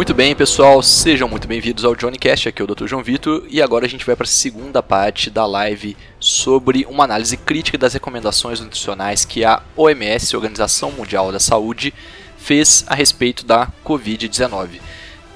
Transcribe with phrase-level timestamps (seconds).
[0.00, 2.86] Muito bem, pessoal, sejam muito bem-vindos ao Johnny Cast, aqui é o Dr.
[2.86, 7.04] João Vitor, e agora a gente vai para a segunda parte da live sobre uma
[7.04, 11.92] análise crítica das recomendações nutricionais que a OMS, Organização Mundial da Saúde,
[12.38, 14.80] fez a respeito da Covid-19.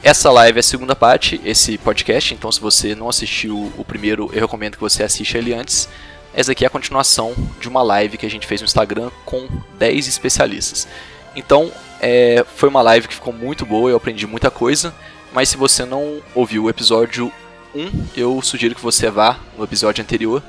[0.03, 4.31] Essa live é a segunda parte, esse podcast, então se você não assistiu o primeiro,
[4.33, 5.91] eu recomendo que você assista ele antes.
[6.33, 9.47] Essa aqui é a continuação de uma live que a gente fez no Instagram com
[9.79, 10.89] 10 especialistas.
[11.37, 11.71] Então,
[12.01, 14.95] é, foi uma live que ficou muito boa, eu aprendi muita coisa.
[15.33, 17.33] Mas se você não ouviu o episódio
[17.75, 20.43] 1, eu sugiro que você vá no episódio anterior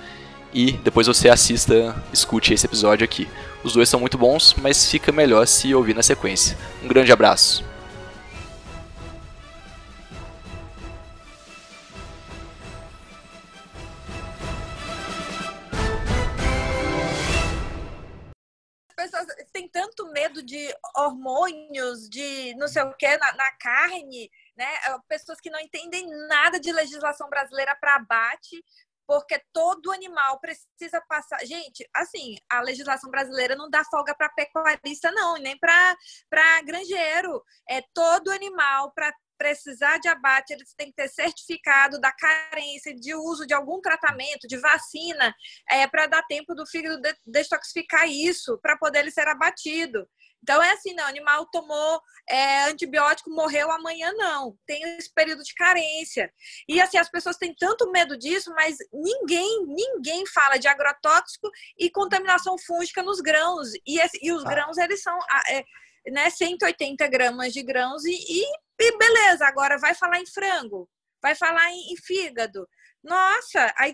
[0.54, 3.28] e depois você assista, escute esse episódio aqui.
[3.64, 6.56] Os dois são muito bons, mas fica melhor se ouvir na sequência.
[6.84, 7.75] Um grande abraço.
[19.76, 24.74] Tanto medo de hormônios, de não sei o que, na, na carne, né?
[24.88, 28.64] É, pessoas que não entendem nada de legislação brasileira para abate,
[29.06, 31.46] porque todo animal precisa passar.
[31.46, 35.98] Gente, assim, a legislação brasileira não dá folga para pecuarista, não, nem para
[36.64, 37.44] granjeiro.
[37.68, 43.14] É todo animal para precisar de abate, eles têm que ter certificado da carência de
[43.16, 45.34] uso de algum tratamento, de vacina,
[45.70, 50.08] é, para dar tempo do fígado detoxificar isso, para poder ele ser abatido.
[50.46, 54.56] Então é assim, não, o animal tomou é, antibiótico, morreu amanhã, não.
[54.68, 56.32] Tem esse período de carência.
[56.70, 61.90] E assim, as pessoas têm tanto medo disso, mas ninguém, ninguém fala de agrotóxico e
[61.90, 63.70] contaminação fúngica nos grãos.
[63.88, 64.50] E, e os ah.
[64.50, 65.18] grãos, eles são.
[65.50, 65.64] É,
[66.12, 68.46] né, 180 gramas de grãos e, e,
[68.80, 70.90] e, beleza, agora vai falar em frango,
[71.22, 72.68] vai falar em, em, fígado.
[73.04, 73.94] Nossa, aí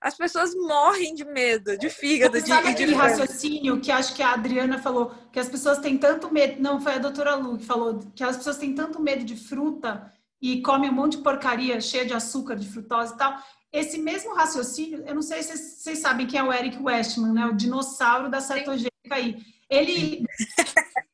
[0.00, 2.40] as pessoas morrem de medo de fígado.
[2.40, 5.98] De, Sabe de aquele raciocínio que acho que a Adriana falou, que as pessoas têm
[5.98, 9.24] tanto medo, não, foi a doutora Lu que falou, que as pessoas têm tanto medo
[9.24, 13.38] de fruta e comem um monte de porcaria cheia de açúcar, de frutose e tal.
[13.72, 17.46] Esse mesmo raciocínio, eu não sei se vocês sabem quem é o Eric Westman, né?
[17.46, 19.36] O dinossauro da cetogênica aí.
[19.68, 20.24] Ele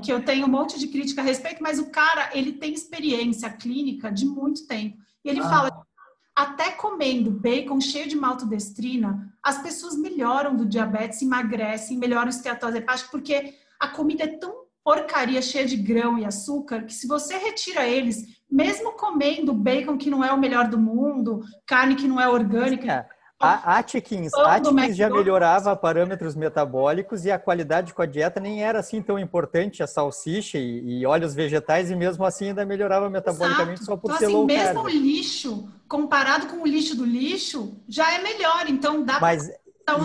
[0.00, 3.48] que eu tenho um monte de crítica a respeito, mas o cara, ele tem experiência
[3.50, 4.98] clínica de muito tempo.
[5.24, 5.48] E ele ah.
[5.48, 5.86] fala,
[6.34, 12.78] até comendo bacon cheio de maltodestrina, as pessoas melhoram do diabetes, emagrecem, melhoram a esteatose
[12.78, 17.36] hepática, porque a comida é tão porcaria cheia de grão e açúcar que se você
[17.36, 22.20] retira eles, mesmo comendo bacon que não é o melhor do mundo, carne que não
[22.20, 23.08] é orgânica,
[23.40, 28.80] a Atkins, Atkins já melhorava parâmetros metabólicos e a qualidade com a dieta nem era
[28.80, 33.80] assim tão importante, a salsicha e, e óleos vegetais, e mesmo assim ainda melhorava metabolicamente
[33.80, 33.84] Exato.
[33.86, 37.74] só por então, ser assim, low mesmo o lixo, comparado com o lixo do lixo,
[37.88, 39.50] já é melhor, então dá Mas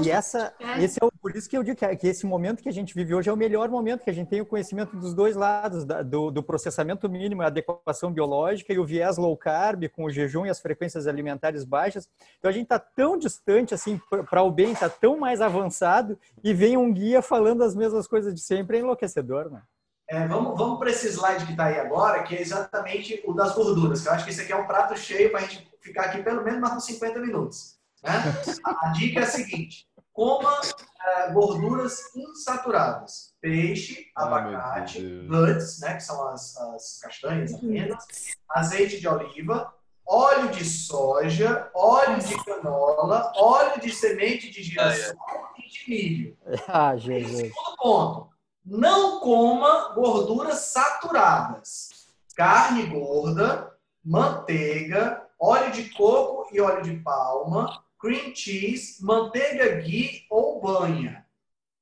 [0.03, 2.69] e essa, esse é o, por isso que eu digo que, que, esse momento que
[2.69, 5.13] a gente vive hoje é o melhor momento, que a gente tem o conhecimento dos
[5.13, 9.87] dois lados, da, do, do, processamento mínimo, a adequação biológica e o viés low carb,
[9.89, 12.09] com o jejum e as frequências alimentares baixas.
[12.39, 16.53] Então a gente está tão distante, assim, para o bem, está tão mais avançado, e
[16.53, 19.61] vem um guia falando as mesmas coisas de sempre, é enlouquecedor, né?
[20.07, 23.55] É, vamos vamos para esse slide que está aí agora, que é exatamente o das
[23.55, 26.03] gorduras, que eu acho que esse aqui é um prato cheio para a gente ficar
[26.03, 27.74] aqui pelo menos mais uns 50 minutos.
[28.05, 28.63] Né?
[28.63, 33.33] A dica é a seguinte: coma uh, gorduras insaturadas.
[33.41, 38.05] Peixe, abacate, nuts, né, que são as, as castanhas, apenas,
[38.49, 39.73] azeite de oliva,
[40.07, 45.15] óleo de soja, óleo de canola, óleo de semente de girassol
[45.57, 46.37] e de milho.
[46.67, 47.37] Ah, Jesus.
[47.37, 48.29] Segundo ponto,
[48.63, 51.89] não coma gorduras saturadas.
[52.35, 53.73] Carne gorda,
[54.03, 61.25] manteiga, óleo de coco e óleo de palma, cream cheese, manteiga ghee ou banha.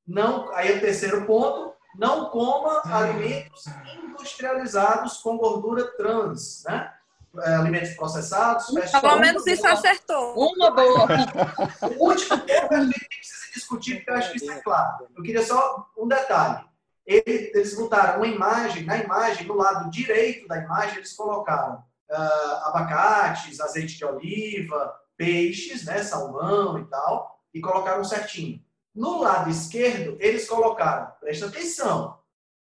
[0.08, 3.66] Não, aí é o terceiro ponto, não coma alimentos
[4.06, 6.94] industrializados com gordura trans, né?
[7.42, 8.68] É, alimentos processados.
[9.02, 10.36] Pelo menos isso acertou.
[10.36, 11.08] Uma boa.
[12.00, 15.08] O último ponto a gente precisa discutir, porque eu acho que isso é claro.
[15.16, 16.64] Eu queria só um detalhe.
[17.06, 23.60] Eles botaram uma imagem, na imagem, no lado direito da imagem, eles colocaram uh, abacates,
[23.60, 28.62] azeite de oliva, peixes, né, salmão e tal, e colocaram certinho.
[28.94, 32.20] No lado esquerdo, eles colocaram, presta atenção,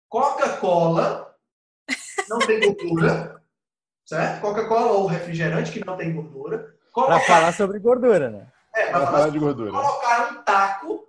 [0.08, 1.32] Coca-Cola,
[2.28, 3.40] não tem gordura,
[4.04, 4.40] certo?
[4.40, 6.74] Coca-Cola ou refrigerante que não tem gordura.
[6.92, 8.48] Para falar sobre gordura, né?
[8.74, 9.70] É, para falar, falar de gordura.
[9.70, 11.08] Colocaram um taco.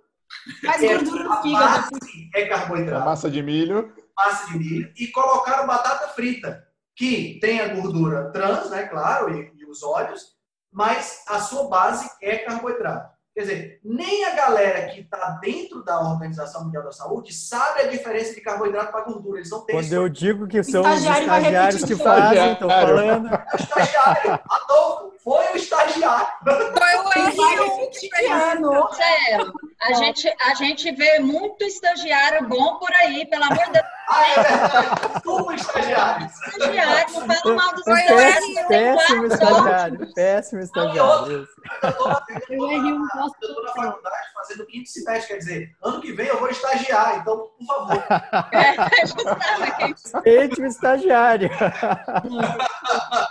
[0.62, 1.88] Mas é, gordura no fígado.
[2.34, 3.04] É carboidrato.
[3.04, 3.92] massa de milho.
[4.16, 4.92] Massa de milho.
[4.96, 8.84] E colocaram batata frita, que tem a gordura trans, né?
[8.84, 10.31] Claro, e, e os óleos,
[10.72, 13.12] mas a sua base é carboidrato.
[13.34, 17.86] Quer dizer, nem a galera que está dentro da Organização Mundial da Saúde sabe a
[17.86, 19.38] diferença de carboidrato para gordura.
[19.38, 23.30] Eles não têm Quando eu digo que são os estagiários que fazem, estão falando.
[23.58, 26.26] Estagiário, Adolfo, foi o estagiário.
[26.44, 28.30] Foi o R1 que fez.
[28.30, 33.84] Marcelo, a gente, a gente vê muito estagiário bom por aí, pelo amor de Deus.
[34.08, 35.60] Ah, é verdade.
[35.60, 36.26] Estagiário.
[36.26, 40.14] Estagiário, não fala mal dos Um péssimo, péssimo estagiário.
[40.14, 41.48] Péssimo estagiário.
[41.82, 46.26] Eu estou na, eu tô na faculdade fazendo quinto semestre, quer dizer, ano que vem
[46.26, 48.02] eu vou estagiar, então, por favor.
[48.52, 50.02] É, justamente.
[50.22, 51.50] Péssimo estagiário.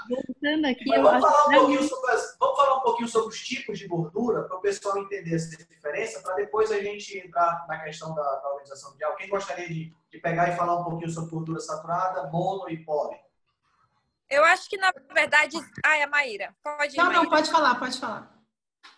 [0.09, 3.39] Voltando aqui, eu acho falar que pouquinho sobre as- vamos falar um pouquinho sobre os
[3.39, 7.79] tipos de gordura, para o pessoal entender essa diferença, para depois a gente entrar na
[7.79, 9.15] questão da, da Organização Mundial.
[9.15, 13.17] Quem gostaria de, de pegar e falar um pouquinho sobre gordura saturada, mono e poli?
[14.29, 15.57] Eu acho que, na verdade.
[15.85, 16.55] Ai, a Maíra.
[16.63, 17.29] Pode ir, Não, não, Maíra.
[17.29, 18.31] pode falar, pode falar.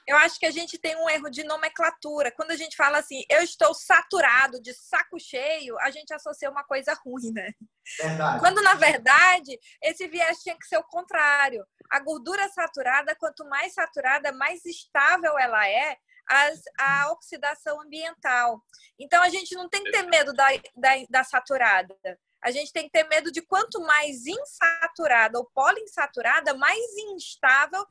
[0.08, 2.32] Eu acho que a gente tem um erro de nomenclatura.
[2.32, 6.64] Quando a gente fala assim, eu estou saturado, de saco cheio, a gente associa uma
[6.64, 7.52] coisa ruim, né?
[8.00, 8.40] Verdade.
[8.40, 11.66] Quando, na verdade, esse viés tinha que ser o contrário.
[11.90, 15.98] A gordura saturada, quanto mais saturada, mais estável ela é
[16.28, 18.62] as- a oxidação ambiental.
[19.00, 21.96] Então, a gente não tem que ter medo da, da, da saturada.
[22.44, 26.82] A gente tem que ter medo de quanto mais insaturada ou poliinsaturada, mais
[27.14, 27.86] instável,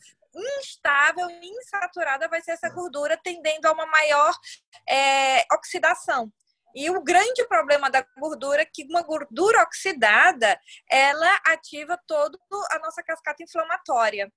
[0.58, 4.34] instável e insaturada vai ser essa gordura, tendendo a uma maior
[4.88, 6.32] é, oxidação.
[6.75, 10.58] E o grande problema da gordura é que uma gordura oxidada,
[10.90, 12.38] ela ativa toda
[12.70, 14.32] a nossa cascata inflamatória.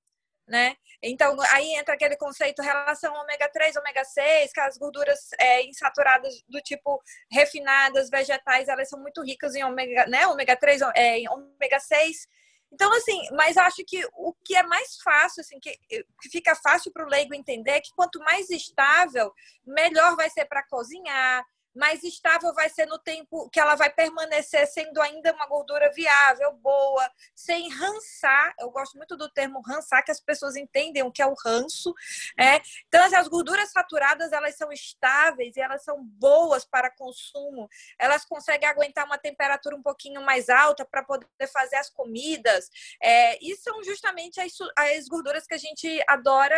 [0.48, 0.76] Né?
[1.02, 6.34] Então, aí entra aquele conceito relação ômega 3, ômega 6, que as gorduras é, insaturadas
[6.48, 7.02] do tipo
[7.32, 10.28] refinadas, vegetais, elas são muito ricas em ômega, né?
[10.28, 12.28] ômega 3, é, em ômega 6.
[12.72, 16.92] Então, assim, mas acho que o que é mais fácil, assim, que, que fica fácil
[16.92, 19.32] para o leigo entender é que quanto mais estável,
[19.66, 21.46] melhor vai ser para cozinhar,
[21.76, 26.54] mais estável vai ser no tempo que ela vai permanecer sendo ainda uma gordura viável,
[26.54, 28.56] boa, sem rançar.
[28.58, 31.94] Eu gosto muito do termo rançar, que as pessoas entendem o que é o ranço.
[32.40, 32.62] É.
[32.88, 37.68] Então, as gorduras saturadas, elas são estáveis e elas são boas para consumo.
[38.00, 42.70] Elas conseguem aguentar uma temperatura um pouquinho mais alta para poder fazer as comidas.
[43.02, 46.56] É, e são justamente as, as gorduras que a gente adora...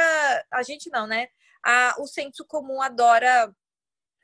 [0.51, 1.27] A gente não, né?
[1.65, 3.51] A, o senso comum adora...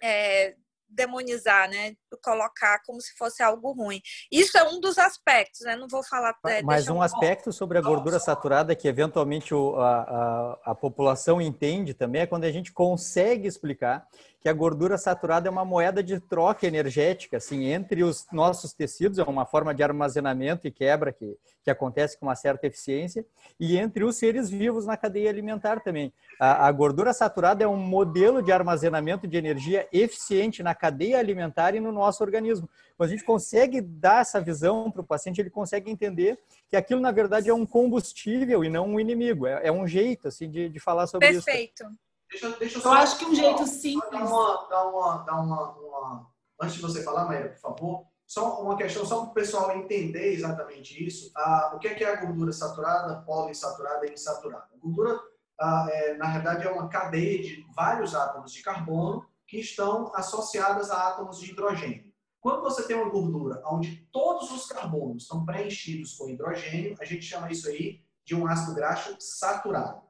[0.01, 0.55] É,
[0.93, 1.93] demonizar, né?
[2.23, 4.01] Colocar como se fosse algo ruim.
[4.31, 5.75] Isso é um dos aspectos, né?
[5.75, 6.35] Não vou falar.
[6.45, 11.41] É, Mas um aspecto sobre a gordura saturada que eventualmente o, a, a, a população
[11.41, 14.07] entende também é quando a gente consegue explicar
[14.43, 19.17] que a gordura saturada é uma moeda de troca energética, assim, entre os nossos tecidos,
[19.17, 23.25] é uma forma de armazenamento e quebra que, que acontece com uma certa eficiência,
[23.57, 26.11] e entre os seres vivos na cadeia alimentar também.
[26.37, 31.73] A, a gordura saturada é um modelo de armazenamento de energia eficiente na cadeia alimentar
[31.73, 32.69] e no nosso organismo.
[32.97, 36.37] Quando a gente consegue dar essa visão para o paciente, ele consegue entender
[36.67, 39.47] que aquilo, na verdade, é um combustível e não um inimigo.
[39.47, 41.75] É, é um jeito, assim, de, de falar sobre Perfeito.
[41.75, 41.83] isso.
[41.85, 42.03] Perfeito.
[42.33, 44.09] Deixa, deixa Eu só, acho que um jeito simples.
[44.11, 46.27] Dar uma, dar uma, dar uma, uma,
[46.59, 50.33] Antes de você falar, Maíra, por favor, só uma questão, só para o pessoal entender
[50.33, 51.31] exatamente isso.
[51.35, 54.67] Ah, o que é, que é a gordura saturada, poliinsaturada e insaturada?
[54.73, 55.19] A gordura,
[55.59, 60.89] ah, é, na verdade, é uma cadeia de vários átomos de carbono que estão associadas
[60.89, 62.11] a átomos de hidrogênio.
[62.39, 67.21] Quando você tem uma gordura onde todos os carbonos estão preenchidos com hidrogênio, a gente
[67.21, 70.01] chama isso aí de um ácido graxo saturado.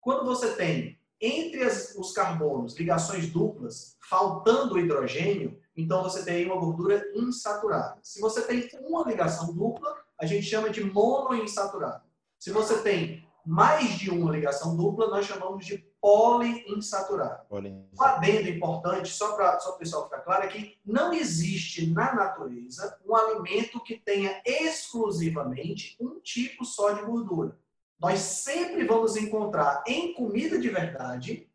[0.00, 0.91] Quando você tem
[1.22, 7.98] entre as, os carbonos ligações duplas, faltando hidrogênio, então você tem uma gordura insaturada.
[8.02, 12.02] Se você tem uma ligação dupla, a gente chama de monoinsaturada.
[12.38, 17.46] Se você tem mais de uma ligação dupla, nós chamamos de poliinsaturada.
[17.92, 22.98] Um adendo importante, só para o pessoal ficar claro, é que não existe na natureza
[23.06, 27.56] um alimento que tenha exclusivamente um tipo só de gordura.
[28.02, 31.48] Nós sempre vamos encontrar em comida de verdade,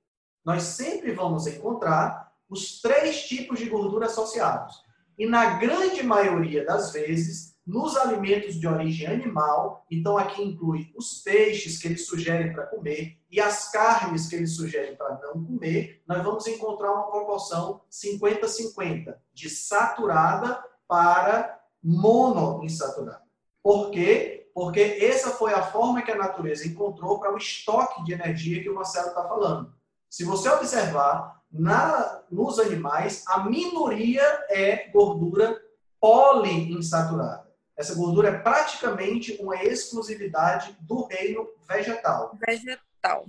[0.45, 4.81] nós sempre vamos encontrar os três tipos de gordura associados.
[5.17, 11.21] E na grande maioria das vezes, nos alimentos de origem animal, então aqui inclui os
[11.21, 16.01] peixes que eles sugerem para comer e as carnes que eles sugerem para não comer,
[16.07, 23.21] nós vamos encontrar uma proporção 50-50 de saturada para monoinsaturada.
[23.61, 24.36] Por quê?
[24.57, 28.67] Porque essa foi a forma que a natureza encontrou para o estoque de energia que
[28.67, 29.71] o Marcelo está falando.
[30.09, 35.55] Se você observar, na, nos animais, a minoria é gordura
[36.01, 37.47] poliinsaturada.
[37.77, 42.35] Essa gordura é praticamente uma exclusividade do reino vegetal.
[42.43, 43.25] Vegetal.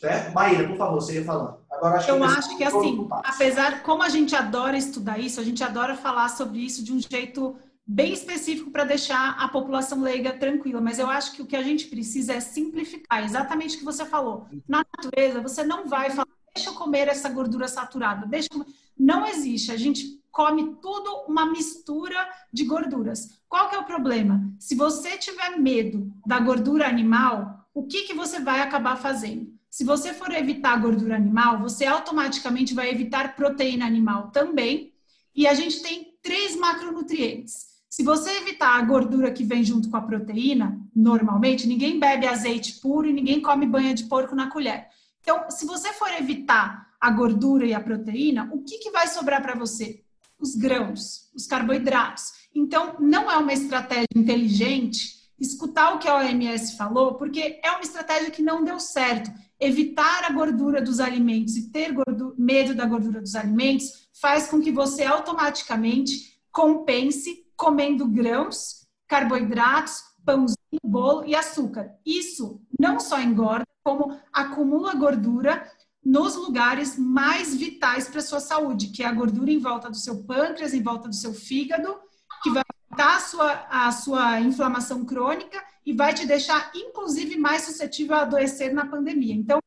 [0.00, 0.32] Certo?
[0.32, 1.58] Maíra, por favor, você ia falando.
[1.70, 5.62] Agora, acho eu acho que, assim, apesar, como a gente adora estudar isso, a gente
[5.62, 7.54] adora falar sobre isso de um jeito
[7.90, 11.62] bem específico para deixar a população leiga tranquila, mas eu acho que o que a
[11.62, 14.46] gente precisa é simplificar, exatamente o que você falou.
[14.68, 18.66] Na natureza, você não vai falar, deixa eu comer essa gordura saturada, deixa eu...
[18.98, 19.70] Não existe.
[19.70, 23.40] A gente come tudo uma mistura de gorduras.
[23.48, 24.52] Qual que é o problema?
[24.58, 29.56] Se você tiver medo da gordura animal, o que, que você vai acabar fazendo?
[29.70, 34.92] Se você for evitar gordura animal, você automaticamente vai evitar proteína animal também.
[35.34, 37.77] E a gente tem três macronutrientes.
[37.88, 42.80] Se você evitar a gordura que vem junto com a proteína, normalmente ninguém bebe azeite
[42.80, 44.88] puro e ninguém come banha de porco na colher.
[45.20, 49.40] Então, se você for evitar a gordura e a proteína, o que, que vai sobrar
[49.40, 50.02] para você?
[50.38, 52.32] Os grãos, os carboidratos.
[52.54, 57.80] Então, não é uma estratégia inteligente escutar o que a OMS falou, porque é uma
[57.80, 59.30] estratégia que não deu certo.
[59.58, 64.60] Evitar a gordura dos alimentos e ter gordura, medo da gordura dos alimentos faz com
[64.60, 71.90] que você automaticamente compense comendo grãos, carboidratos, pãozinho, bolo e açúcar.
[72.06, 75.68] Isso não só engorda, como acumula gordura
[76.04, 79.96] nos lugares mais vitais para a sua saúde, que é a gordura em volta do
[79.96, 81.98] seu pâncreas, em volta do seu fígado,
[82.42, 87.62] que vai aumentar a sua, a sua inflamação crônica e vai te deixar, inclusive, mais
[87.62, 89.34] suscetível a adoecer na pandemia.
[89.34, 89.58] Então,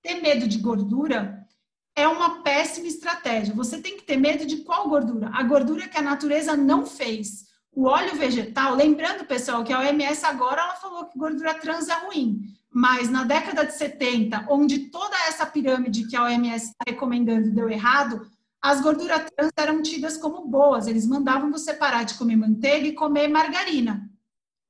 [0.00, 1.45] ter medo de gordura
[1.96, 3.54] é uma péssima estratégia.
[3.54, 5.30] Você tem que ter medo de qual gordura?
[5.32, 7.46] A gordura que a natureza não fez.
[7.72, 11.94] O óleo vegetal, lembrando, pessoal, que a OMS agora ela falou que gordura trans é
[11.94, 12.42] ruim.
[12.70, 17.70] Mas na década de 70, onde toda essa pirâmide que a OMS está recomendando deu
[17.70, 20.86] errado, as gorduras trans eram tidas como boas.
[20.86, 24.10] Eles mandavam você parar de comer manteiga e comer margarina.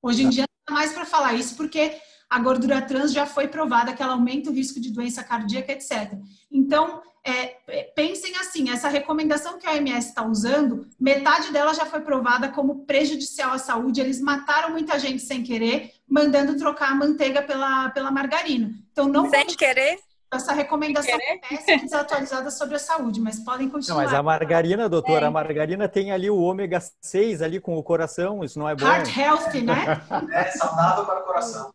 [0.01, 1.97] Hoje em dia não é mais para falar isso, porque
[2.29, 6.13] a gordura trans já foi provada que ela aumenta o risco de doença cardíaca, etc.
[6.51, 11.85] Então, é, é, pensem assim, essa recomendação que a OMS está usando, metade dela já
[11.85, 14.01] foi provada como prejudicial à saúde.
[14.01, 18.71] Eles mataram muita gente sem querer, mandando trocar a manteiga pela, pela margarina.
[18.93, 19.99] Então, não sem querer.
[20.33, 23.97] Essa recomendação é péssima desatualizada sobre a saúde, mas podem continuar.
[23.97, 25.29] Não, mas a margarina, doutora, é.
[25.29, 28.87] a margarina tem ali o ômega 6 ali com o coração, isso não é bom.
[28.87, 30.01] Heart healthy, né?
[30.33, 31.73] é saudável para o coração.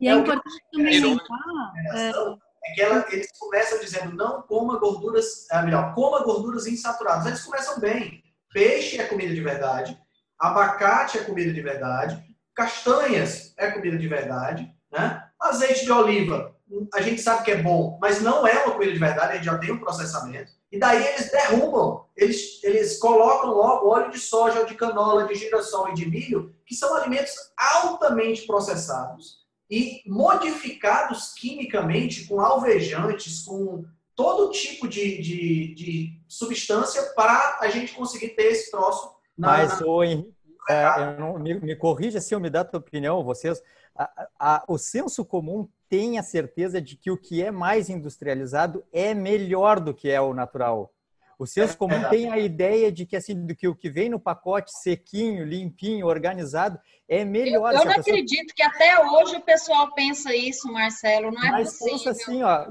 [0.00, 2.38] E é, é importante também lembrar...
[2.64, 7.26] É, que ela, eles começam dizendo não coma gorduras, é melhor, coma gorduras insaturadas.
[7.26, 8.22] Eles começam bem.
[8.52, 9.96] Peixe é comida de verdade,
[10.38, 12.20] abacate é comida de verdade,
[12.54, 15.24] castanhas é comida de verdade, né?
[15.40, 16.54] Azeite de oliva,
[16.94, 19.44] a gente sabe que é bom, mas não é uma comida de verdade, a gente
[19.44, 20.52] já tem um processamento.
[20.70, 25.88] E daí eles derrubam, eles, eles colocam logo óleo de soja, de canola, de girassol
[25.90, 29.39] e de milho, que são alimentos altamente processados
[29.70, 33.84] e modificados quimicamente com alvejantes, com
[34.16, 39.14] todo tipo de, de, de substância para a gente conseguir ter esse troço.
[39.38, 39.86] Na, Mas, na...
[39.86, 40.34] o Henrique,
[40.68, 43.62] é, não, me, me corrija se eu me dá a tua opinião, vocês.
[43.96, 48.84] A, a, o senso comum tem a certeza de que o que é mais industrializado
[48.92, 50.92] é melhor do que é o natural.
[51.40, 54.20] O senso comum tem a ideia de que assim, do que o que vem no
[54.20, 56.78] pacote sequinho, limpinho, organizado
[57.08, 57.72] é melhor.
[57.72, 58.00] Eu, eu não pessoa...
[58.00, 61.30] acredito que até hoje o pessoal pensa isso, Marcelo.
[61.32, 61.92] Não é Mas possível.
[61.94, 62.66] pensa assim, ó,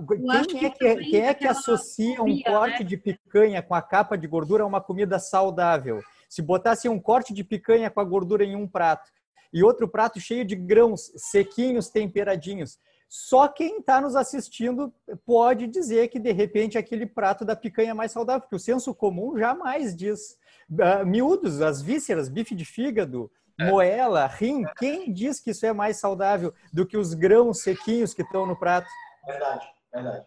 [0.47, 2.85] quem é que, quem é que associa um corte né?
[2.89, 5.99] de picanha com a capa de gordura a uma comida saudável?
[6.29, 9.09] Se botasse um corte de picanha com a gordura em um prato
[9.51, 12.77] e outro prato cheio de grãos sequinhos, temperadinhos,
[13.09, 14.93] só quem está nos assistindo
[15.25, 18.93] pode dizer que, de repente, aquele prato da picanha é mais saudável, porque o senso
[18.93, 20.37] comum jamais diz.
[20.69, 23.67] Uh, miúdos, as vísceras, bife de fígado, é.
[23.67, 28.21] moela, rim, quem diz que isso é mais saudável do que os grãos sequinhos que
[28.21, 28.87] estão no prato?
[29.25, 29.67] Verdade.
[29.91, 30.25] Verdade.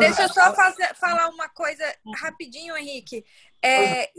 [0.00, 1.84] Deixa eu só fazer, falar uma coisa
[2.16, 3.24] rapidinho, Henrique.
[3.62, 4.10] É,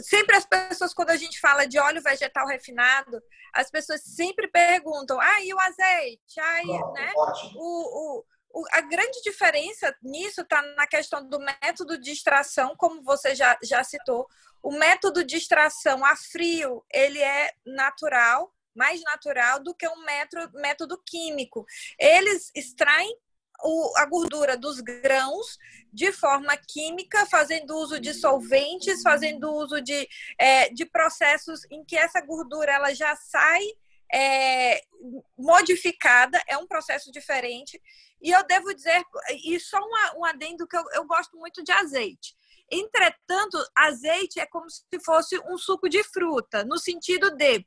[0.00, 3.20] sempre as pessoas, quando a gente fala de óleo vegetal refinado,
[3.52, 6.40] as pessoas sempre perguntam: ah, e o azeite?
[6.40, 7.12] Aí, né?
[7.56, 13.34] O, o, a grande diferença nisso está na questão do método de extração, como você
[13.34, 14.26] já, já citou.
[14.62, 20.58] O método de extração a frio, ele é natural, mais natural do que um método,
[20.58, 21.64] método químico.
[21.98, 23.16] Eles extraem
[23.62, 25.58] o, a gordura dos grãos
[25.92, 31.96] de forma química, fazendo uso de solventes, fazendo uso de, é, de processos em que
[31.96, 33.62] essa gordura ela já sai
[34.12, 34.80] é,
[35.36, 37.80] modificada, é um processo diferente.
[38.20, 39.02] E eu devo dizer,
[39.44, 42.36] e só um, um adendo que eu, eu gosto muito de azeite.
[42.70, 47.64] Entretanto, azeite é como se fosse um suco de fruta, no sentido de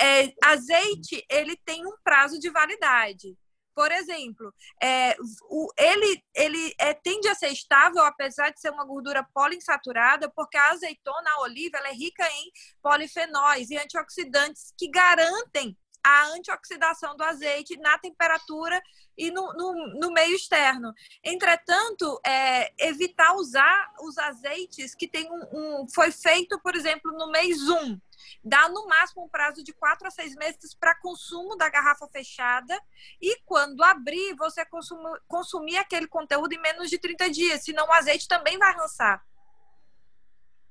[0.00, 3.36] é, azeite ele tem um prazo de validade.
[3.78, 5.14] Por exemplo, é,
[5.48, 10.56] o, ele, ele é, tende a ser estável, apesar de ser uma gordura poliinsaturada, porque
[10.56, 12.50] a azeitona, a oliva, ela é rica em
[12.82, 18.82] polifenóis e antioxidantes que garantem a antioxidação do azeite na temperatura
[19.16, 20.92] e no, no, no meio externo.
[21.22, 27.30] Entretanto, é, evitar usar os azeites que tem um, um, foi feito, por exemplo, no
[27.30, 28.00] mês 1
[28.42, 32.78] dá no máximo um prazo de quatro a seis meses para consumo da garrafa fechada
[33.20, 37.92] e quando abrir, você consumir, consumir aquele conteúdo em menos de 30 dias, senão o
[37.92, 39.24] azeite também vai rançar.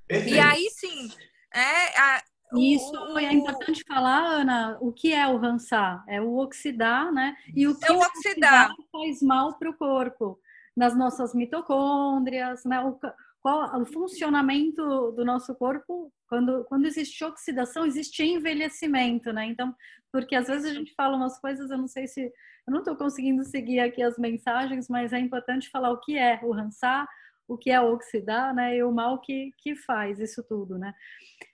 [0.06, 0.34] Perfeito.
[0.34, 1.12] E aí sim,
[1.52, 2.22] é, a,
[2.54, 6.02] isso o, é importante falar, Ana, o que é o rançar?
[6.08, 7.36] É o oxidar, né?
[7.54, 10.40] E o que é o oxidar faz mal para o corpo,
[10.74, 12.80] nas nossas mitocôndrias, né?
[12.80, 12.98] O,
[13.40, 19.46] qual o funcionamento do nosso corpo quando, quando existe oxidação existe envelhecimento né?
[19.46, 19.74] Então
[20.12, 22.96] porque às vezes a gente fala umas coisas eu não sei se eu não estou
[22.96, 27.08] conseguindo seguir aqui as mensagens mas é importante falar o que é o rançar
[27.46, 28.76] o que é oxidar né?
[28.76, 30.92] E o mal que que faz isso tudo né?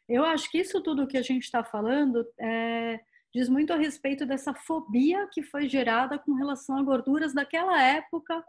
[0.09, 3.01] Eu acho que isso tudo que a gente está falando é,
[3.35, 8.45] diz muito a respeito dessa fobia que foi gerada com relação a gorduras daquela época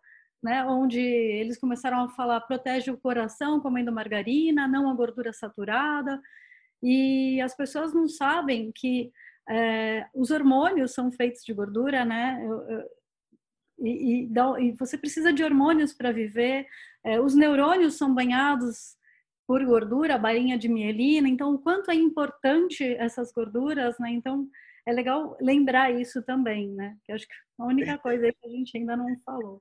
[0.46, 6.22] né, onde eles começaram a falar protege o coração comendo margarina, não a gordura saturada,
[6.84, 9.12] e as pessoas não sabem que
[9.50, 12.40] é, os hormônios são feitos de gordura, né?
[12.44, 12.84] Eu, eu,
[13.80, 16.68] e, e, e, você precisa de hormônios para viver.
[17.04, 18.96] É, os neurônios são banhados
[19.48, 21.28] por gordura, bainha de mielina.
[21.28, 24.12] Então, o quanto é importante essas gorduras, né?
[24.12, 24.48] Então,
[24.88, 26.96] é legal lembrar isso também, né?
[27.04, 29.60] Que acho que a única coisa que a gente ainda não falou.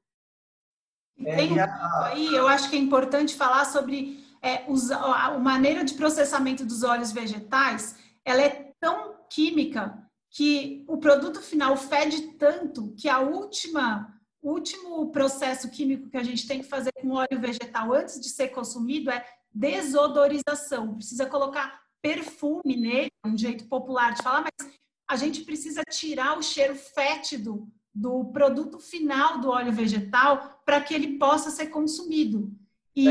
[1.19, 2.09] É, tem um a...
[2.09, 6.65] aí, eu acho que é importante falar sobre é, os, a, a maneira de processamento
[6.65, 9.99] dos óleos vegetais, ela é tão química
[10.31, 16.23] que o produto final fede tanto que a última o último processo químico que a
[16.23, 20.97] gente tem que fazer com óleo vegetal antes de ser consumido é desodorização.
[20.97, 24.71] Precisa colocar perfume nele, é um jeito popular de falar, mas
[25.09, 30.93] a gente precisa tirar o cheiro fétido do produto final do óleo vegetal para que
[30.93, 32.53] ele possa ser consumido.
[32.95, 33.09] E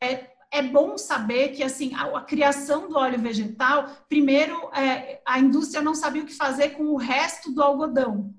[0.00, 5.38] é, é bom saber que assim a, a criação do óleo vegetal, primeiro é, a
[5.38, 8.34] indústria não sabia o que fazer com o resto do algodão.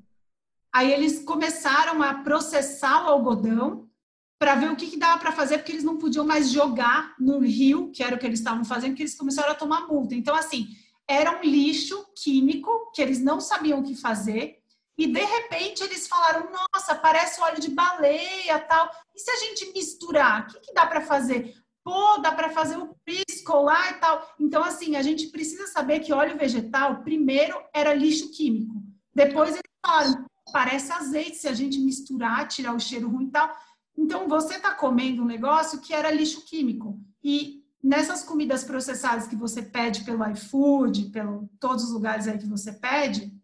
[0.72, 3.90] Aí eles começaram a processar o algodão
[4.38, 7.40] para ver o que, que dava para fazer, porque eles não podiam mais jogar no
[7.40, 10.16] rio, que era o que eles estavam fazendo, porque eles começaram a tomar multa.
[10.16, 10.68] Então, assim,
[11.06, 14.59] era um lixo químico que eles não sabiam o que fazer,
[15.00, 18.92] e de repente eles falaram: nossa, parece óleo de baleia tal.
[19.16, 21.56] E se a gente misturar, o que, que dá para fazer?
[21.82, 24.36] Pô, dá para fazer o pisco lá e tal.
[24.38, 28.84] Então, assim, a gente precisa saber que óleo vegetal, primeiro, era lixo químico.
[29.16, 33.56] Depois eles falaram: parece azeite se a gente misturar, tirar o cheiro ruim e tal.
[33.98, 37.00] Então, você está comendo um negócio que era lixo químico.
[37.24, 42.46] E nessas comidas processadas que você pede pelo iFood, pelo todos os lugares aí que
[42.46, 43.39] você pede,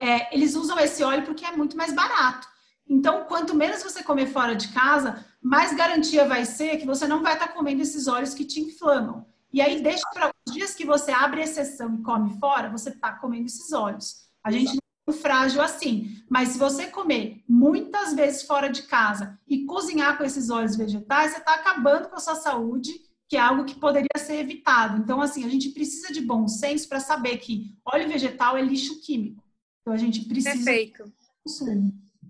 [0.00, 2.46] é, eles usam esse óleo porque é muito mais barato.
[2.88, 7.22] Então, quanto menos você comer fora de casa, mais garantia vai ser que você não
[7.22, 9.26] vai estar comendo esses óleos que te inflamam.
[9.52, 13.12] E aí, deixa para os dias que você abre exceção e come fora, você está
[13.12, 14.28] comendo esses óleos.
[14.42, 16.22] A gente não é frágil assim.
[16.28, 21.32] Mas se você comer muitas vezes fora de casa e cozinhar com esses óleos vegetais,
[21.32, 22.92] você está acabando com a sua saúde,
[23.28, 24.98] que é algo que poderia ser evitado.
[24.98, 29.00] Então, assim, a gente precisa de bom senso para saber que óleo vegetal é lixo
[29.00, 29.42] químico.
[29.88, 30.54] Então a gente precisa.
[30.54, 31.10] Perfeito.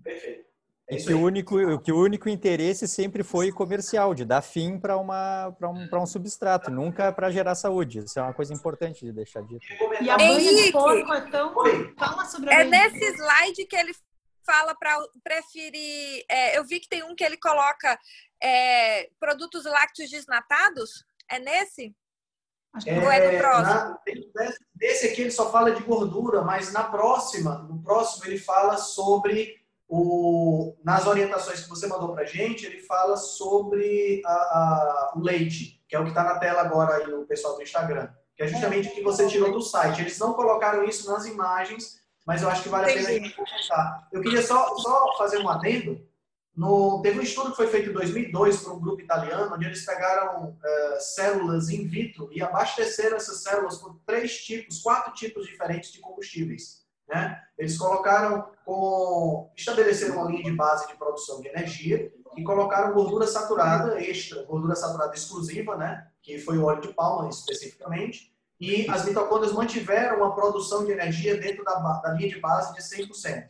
[0.01, 0.49] Perfeito.
[0.87, 4.97] É que, o único, que o único interesse sempre foi comercial, de dar fim para
[4.97, 5.07] um,
[5.93, 7.99] um substrato, nunca para gerar saúde.
[7.99, 9.63] Isso é uma coisa importante de deixar dito.
[10.01, 11.53] E a banha de porco é tão.
[11.97, 13.93] Fala sobre a É nesse slide que ele
[14.45, 16.23] fala para preferir.
[16.29, 17.99] É, eu vi que tem um que ele coloca
[18.41, 21.05] é, produtos lácteos desnatados.
[21.29, 21.93] É nesse?
[22.85, 23.65] É, Ou é no próximo?
[23.65, 23.99] Na,
[24.75, 29.55] desse aqui ele só fala de gordura, mas na próxima, no próximo ele fala sobre
[29.87, 35.83] o, nas orientações que você mandou para gente, ele fala sobre a, a, o leite,
[35.87, 38.47] que é o que está na tela agora aí no pessoal do Instagram, que é
[38.47, 40.01] justamente o que você tirou do site.
[40.01, 43.35] Eles não colocaram isso nas imagens, mas eu acho que vale a pena a gente
[43.35, 44.07] comentar.
[44.13, 46.07] Eu queria só, só fazer um adendo
[46.59, 49.85] no, teve um estudo que foi feito em 2002 por um grupo italiano, onde eles
[49.85, 55.89] pegaram uh, células in vitro e abasteceram essas células com três tipos, quatro tipos diferentes
[55.93, 56.83] de combustíveis.
[57.07, 57.41] Né?
[57.57, 59.49] Eles colocaram com.
[59.55, 64.75] estabeleceram uma linha de base de produção de energia e colocaram gordura saturada extra, gordura
[64.75, 66.09] saturada exclusiva, né?
[66.21, 71.39] que foi o óleo de palma especificamente, e as mitocôndrias mantiveram uma produção de energia
[71.39, 73.45] dentro da, da linha de base de 100%.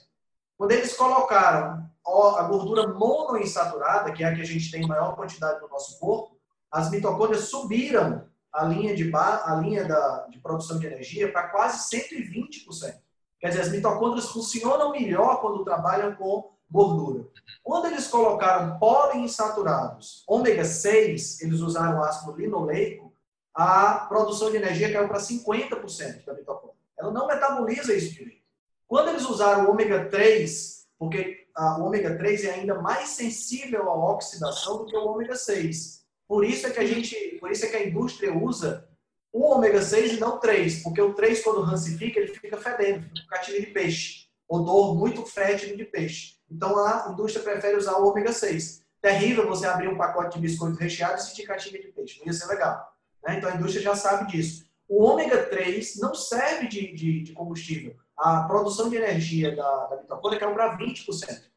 [0.55, 1.89] Quando eles colocaram
[2.37, 6.37] a gordura monoinsaturada, que é a que a gente tem maior quantidade no nosso corpo,
[6.71, 11.89] as mitocôndrias subiram a linha de, a linha da, de produção de energia para quase
[11.95, 12.95] 120%.
[13.39, 17.27] Quer dizer, as mitocôndrias funcionam melhor quando trabalham com gordura.
[17.63, 23.13] Quando eles colocaram poliinsaturados, ômega 6, eles usaram ácido linoleico,
[23.53, 26.79] a produção de energia caiu para 50% da mitocôndria.
[26.97, 28.43] Ela não metaboliza isso direito.
[28.87, 31.38] Quando eles usaram ômega 3, porque
[31.77, 35.99] o ômega 3 é ainda mais sensível à oxidação do que o ômega 6.
[36.27, 38.87] Por isso é que a gente, por isso é que a indústria usa
[39.31, 43.03] o ômega 6 e não o 3, porque o 3 quando rancifica, ele fica fedendo,
[43.09, 46.35] fica catilho de peixe, odor muito fétido de peixe.
[46.49, 48.83] Então a indústria prefere usar o ômega 6.
[49.01, 52.19] Terrível você abrir um pacote de biscoito recheado e sentir catinga de peixe.
[52.19, 52.93] Não ia ser legal.
[53.23, 53.37] Né?
[53.37, 54.65] Então a indústria já sabe disso.
[54.87, 57.95] O ômega 3 não serve de, de, de combustível.
[58.17, 61.48] A produção de energia da, da mitocôndria caiu para 20%.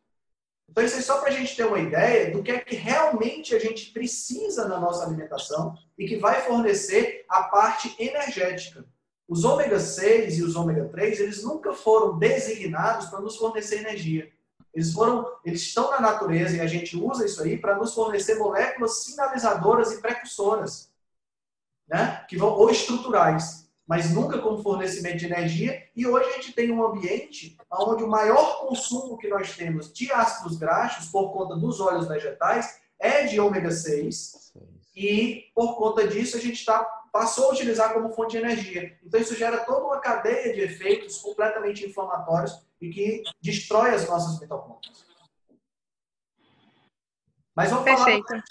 [0.68, 3.55] Então, isso é só para a gente ter uma ideia do que é que realmente
[3.55, 8.85] a gente precisa na nossa alimentação e que vai fornecer a parte energética.
[9.29, 14.33] Os ômega 6 e os ômega 3, eles nunca foram designados para nos fornecer energia.
[14.75, 18.37] Eles foram, eles estão na natureza e a gente usa isso aí para nos fornecer
[18.37, 20.90] moléculas sinalizadoras e precursoras,
[21.87, 22.25] né?
[22.29, 25.83] Que vão ou estruturais, mas nunca como fornecimento de energia.
[25.95, 30.11] E hoje a gente tem um ambiente onde o maior consumo que nós temos de
[30.12, 34.53] ácidos graxos por conta dos óleos vegetais é de ômega 6.
[34.95, 38.99] E por conta disso a gente tá, passou a utilizar como fonte de energia.
[39.03, 44.38] Então isso gera toda uma cadeia de efeitos completamente inflamatórios e que destrói as nossas
[44.38, 45.05] mitocôndrias.
[47.55, 48.27] Mas vamos Perfeito.
[48.27, 48.45] falar.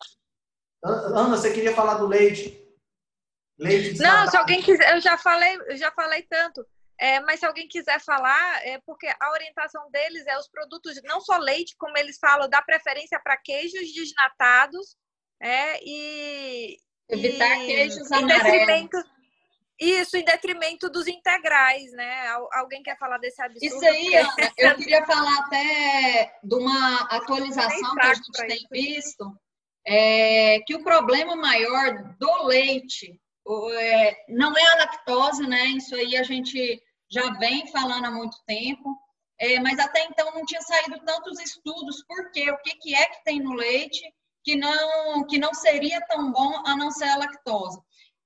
[0.83, 2.60] Ana, você queria falar do leite?
[3.61, 6.65] Leite Não, se alguém quiser, eu já falei, eu já falei tanto.
[6.99, 11.21] É, mas se alguém quiser falar, é porque a orientação deles é os produtos, não
[11.21, 14.97] só leite, como eles falam, dá preferência para queijos desnatados
[15.39, 16.77] é, e.
[17.09, 18.89] Evitar e, queijos amarelos.
[19.79, 22.27] Isso, em detrimento dos integrais, né?
[22.53, 23.65] Alguém quer falar desse absurdo?
[23.65, 28.67] Isso aí, Ana, eu queria falar até de uma atualização que a gente tem isso.
[28.71, 29.35] visto,
[29.87, 33.19] é, que o problema maior do leite
[34.29, 35.65] não é a lactose, né?
[35.67, 38.97] Isso aí a gente já vem falando há muito tempo,
[39.39, 43.23] é, mas até então não tinha saído tantos estudos, porque o que, que é que
[43.23, 44.01] tem no leite
[44.43, 47.79] que não, que não seria tão bom a não ser a lactose.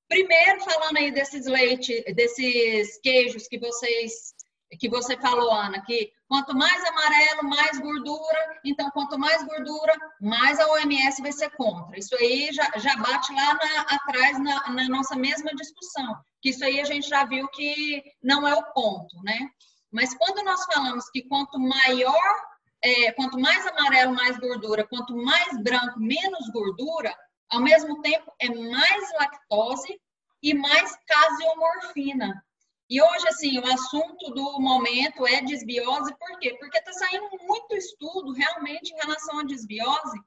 [0.08, 4.35] Primeiro, falando aí desses leite, desses queijos que vocês
[4.80, 10.60] que você falou, Ana, que quanto mais amarelo, mais gordura, então quanto mais gordura, mais
[10.60, 11.98] a OMS vai ser contra.
[11.98, 16.64] Isso aí já, já bate lá na, atrás na, na, nossa mesma discussão, que isso
[16.64, 19.50] aí a gente já viu que não é o ponto, né?
[19.92, 22.36] Mas quando nós falamos que quanto maior,
[22.84, 27.16] é, quanto mais amarelo, mais gordura, quanto mais branco, menos gordura,
[27.50, 30.00] ao mesmo tempo, é mais lactose
[30.42, 32.44] e mais caseomorfina.
[32.90, 36.56] E hoje, assim, o assunto do momento é desbiose, por quê?
[36.60, 40.20] Porque está saindo muito estudo realmente em relação à desbiose,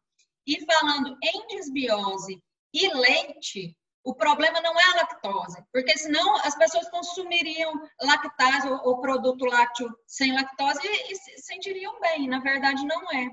[0.47, 2.42] e falando em desbiose
[2.73, 9.01] e leite, o problema não é a lactose, porque senão as pessoas consumiriam lactase ou,
[9.01, 13.29] produto lácteo sem lactose e, e se sentiriam bem, na verdade não é.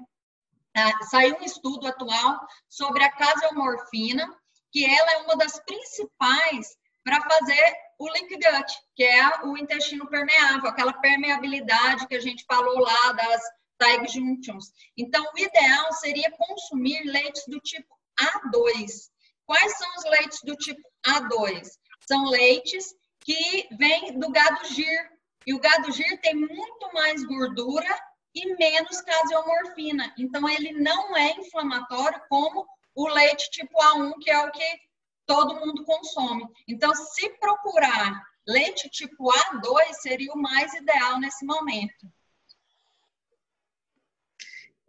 [0.75, 4.27] Ah, saiu um estudo atual sobre a caseomorfina,
[4.71, 10.09] que ela é uma das principais para fazer o link gut, que é o intestino
[10.09, 13.41] permeável, aquela permeabilidade que a gente falou lá das
[13.77, 14.71] tight junctions.
[14.97, 17.87] Então, o ideal seria consumir leites do tipo
[18.19, 19.09] A2.
[19.45, 21.67] Quais são os leites do tipo A2?
[22.07, 25.11] São leites que vêm do gado gir.
[25.45, 27.99] E o gado gir tem muito mais gordura
[28.33, 30.11] e menos caseomorfina.
[30.17, 32.65] Então, ele não é inflamatório como
[32.95, 34.79] o leite tipo A1, que é o que
[35.25, 36.45] todo mundo consome.
[36.67, 42.11] Então, se procurar leite tipo A2, seria o mais ideal nesse momento.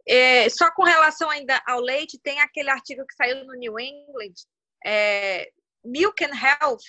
[0.07, 4.33] É, só com relação ainda ao leite, tem aquele artigo que saiu no New England,
[4.85, 5.51] é,
[5.83, 6.83] Milk and Health,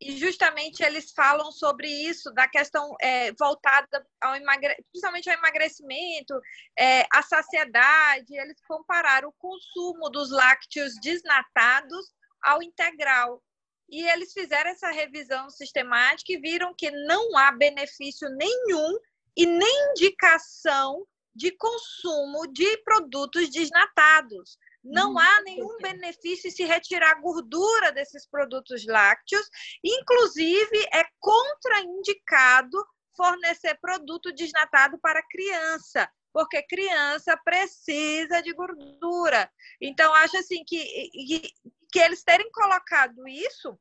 [0.00, 4.76] e justamente eles falam sobre isso, da questão é, voltada ao emagre...
[4.92, 6.40] principalmente ao emagrecimento,
[6.78, 8.38] é, à saciedade.
[8.38, 13.42] Eles compararam o consumo dos lácteos desnatados ao integral.
[13.88, 18.98] E eles fizeram essa revisão sistemática e viram que não há benefício nenhum
[19.36, 24.58] e nem indicação de consumo de produtos desnatados.
[24.82, 29.48] Não hum, há nenhum benefício em se retirar a gordura desses produtos lácteos,
[29.82, 32.76] inclusive é contraindicado
[33.16, 39.50] fornecer produto desnatado para criança, porque criança precisa de gordura.
[39.80, 41.52] Então, acho assim que,
[41.90, 43.78] que, eles terem colocado isso,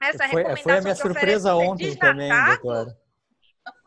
[0.00, 0.62] essa foi, recomendação.
[0.62, 3.04] Foi a minha surpresa ontem também, doutora.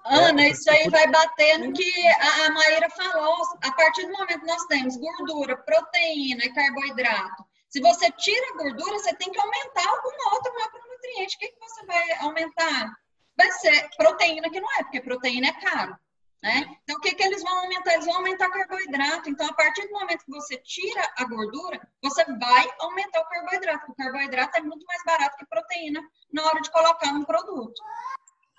[0.10, 3.36] Ana, isso aí vai bater no que a, Maíra falou.
[3.62, 8.58] A partir do momento que nós temos gordura, proteína e carboidrato, se você tira a
[8.58, 11.36] gordura, você tem que aumentar alguma outra macronutriente.
[11.36, 12.92] O que, que você vai aumentar?
[13.38, 15.96] Vai ser proteína, que não é, porque proteína é caro.
[16.44, 16.78] Né?
[16.84, 17.94] Então, o que, que eles vão aumentar?
[17.94, 19.30] Eles vão aumentar carboidrato.
[19.30, 23.92] Então, a partir do momento que você tira a gordura, você vai aumentar o carboidrato.
[23.92, 27.82] O carboidrato é muito mais barato que proteína na hora de colocar no produto.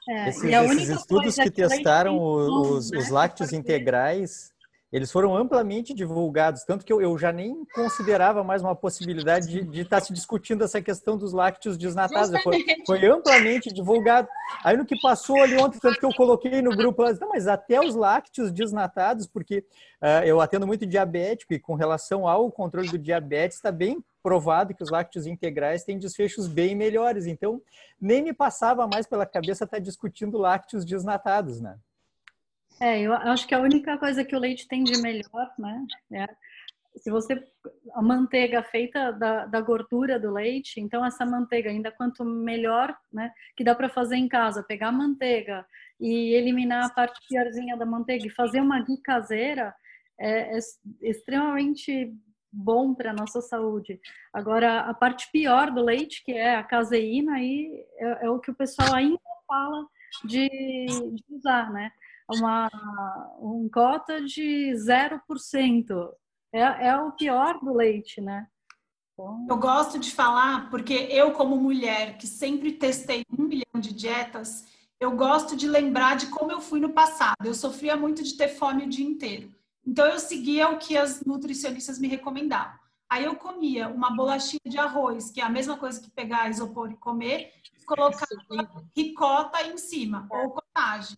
[0.08, 4.50] É, esses, esses estudos que testaram os, os, lácteos integrais,
[4.90, 9.80] eles foram amplamente divulgados, tanto que eu, eu já nem considerava mais uma possibilidade de,
[9.80, 12.30] estar tá se discutindo essa questão dos lácteos desnatados.
[12.42, 14.28] Foi, foi, amplamente divulgado.
[14.64, 17.78] Aí no que passou ali ontem, tanto que eu coloquei no grupo, não, mas até
[17.78, 19.58] os lácteos desnatados, porque
[20.02, 24.74] uh, eu atendo muito diabético e com relação ao controle do diabetes, está bem provado
[24.74, 27.26] que os lácteos integrais têm desfechos bem melhores.
[27.26, 27.60] Então,
[28.00, 31.78] nem me passava mais pela cabeça estar discutindo lácteos desnatados, né?
[32.80, 35.84] É, eu acho que a única coisa que o leite tem de melhor, né?
[36.12, 36.26] É,
[36.96, 37.42] se você
[37.94, 43.32] a manteiga feita da, da, gordura do leite, então essa manteiga ainda quanto melhor, né?
[43.56, 45.66] Que dá para fazer em casa, pegar a manteiga
[46.00, 49.74] e eliminar a parte piorzinha da manteiga e fazer uma ghee caseira
[50.18, 50.58] é, é
[51.02, 52.12] extremamente
[52.50, 54.00] bom para a nossa saúde.
[54.32, 58.50] Agora, a parte pior do leite, que é a caseína, aí é, é o que
[58.50, 59.86] o pessoal ainda fala
[60.24, 61.92] de, de usar, né?
[62.30, 62.70] Uma
[63.40, 66.10] um cota de 0%.
[66.52, 68.46] É, é o pior do leite, né?
[69.12, 69.46] Então...
[69.48, 74.66] Eu gosto de falar porque eu, como mulher, que sempre testei um milhão de dietas,
[75.00, 77.44] eu gosto de lembrar de como eu fui no passado.
[77.44, 79.52] Eu sofria muito de ter fome o dia inteiro.
[79.86, 82.78] Então eu seguia o que as nutricionistas me recomendavam.
[83.10, 86.90] Aí eu comia uma bolachinha de arroz, que é a mesma coisa que pegar isopor
[86.90, 87.52] e comer,
[87.86, 88.26] colocar
[88.94, 91.16] ricota em cima, ou cottage.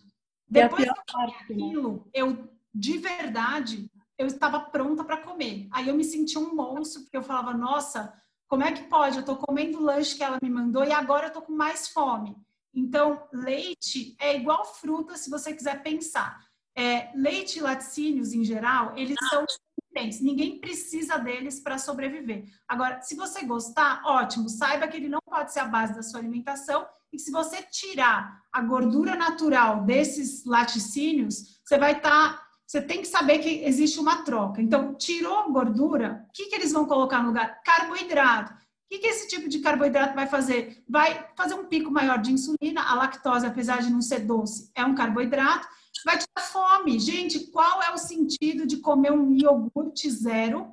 [0.51, 1.35] Depois que eu né?
[1.41, 5.67] aquilo, eu de verdade eu estava pronta para comer.
[5.73, 8.13] Aí eu me senti um monstro, porque eu falava, nossa,
[8.47, 9.17] como é que pode?
[9.17, 11.89] Eu estou comendo o lanche que ela me mandou e agora eu estou com mais
[11.89, 12.37] fome.
[12.75, 16.45] Então, leite é igual fruta se você quiser pensar.
[16.77, 19.45] É, leite e laticínios, em geral, eles são
[19.91, 20.21] intensos.
[20.21, 22.45] Ninguém precisa deles para sobreviver.
[22.69, 24.49] Agora, se você gostar, ótimo.
[24.51, 26.87] Saiba que ele não pode ser a base da sua alimentação.
[27.13, 32.37] E se você tirar a gordura natural desses laticínios, você vai estar...
[32.37, 34.63] Tá, você tem que saber que existe uma troca.
[34.63, 37.61] Então, tirou gordura, o que, que eles vão colocar no lugar?
[37.65, 38.53] Carboidrato.
[38.53, 38.57] O
[38.89, 40.85] que, que esse tipo de carboidrato vai fazer?
[40.89, 42.83] Vai fazer um pico maior de insulina.
[42.83, 45.67] A lactose, apesar de não ser doce, é um carboidrato
[46.05, 46.99] vai te dar fome.
[46.99, 50.73] Gente, qual é o sentido de comer um iogurte zero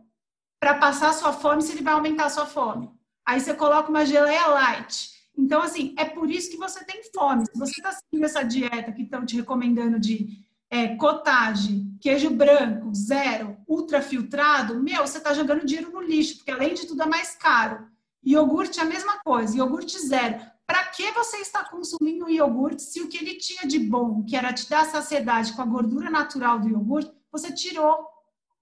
[0.60, 2.90] para passar sua fome se ele vai aumentar sua fome?
[3.26, 5.12] Aí você coloca uma geleia light.
[5.38, 7.46] Então, assim, é por isso que você tem fome.
[7.46, 12.94] Se você está seguindo essa dieta que estão te recomendando de é, cottage, queijo branco,
[12.94, 17.06] zero, ultra filtrado, meu, você está jogando dinheiro no lixo, porque além de tudo é
[17.06, 17.88] mais caro.
[18.26, 20.42] Iogurte é a mesma coisa, iogurte zero.
[20.66, 24.52] Para que você está consumindo iogurte se o que ele tinha de bom, que era
[24.52, 28.06] te dar saciedade com a gordura natural do iogurte, você tirou?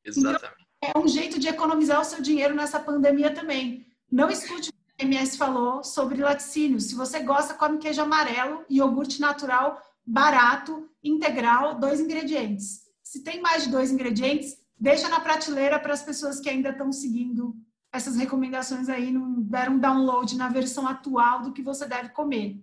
[0.03, 0.65] Exatamente.
[0.77, 3.87] Então, é um jeito de economizar o seu dinheiro nessa pandemia também.
[4.11, 6.85] Não escute MS falou sobre laticínios.
[6.85, 12.85] Se você gosta, come queijo amarelo, iogurte natural, barato, integral, dois ingredientes.
[13.03, 16.91] Se tem mais de dois ingredientes, deixa na prateleira para as pessoas que ainda estão
[16.91, 17.55] seguindo
[17.95, 22.57] essas recomendações aí não deram download na versão atual do que você deve comer.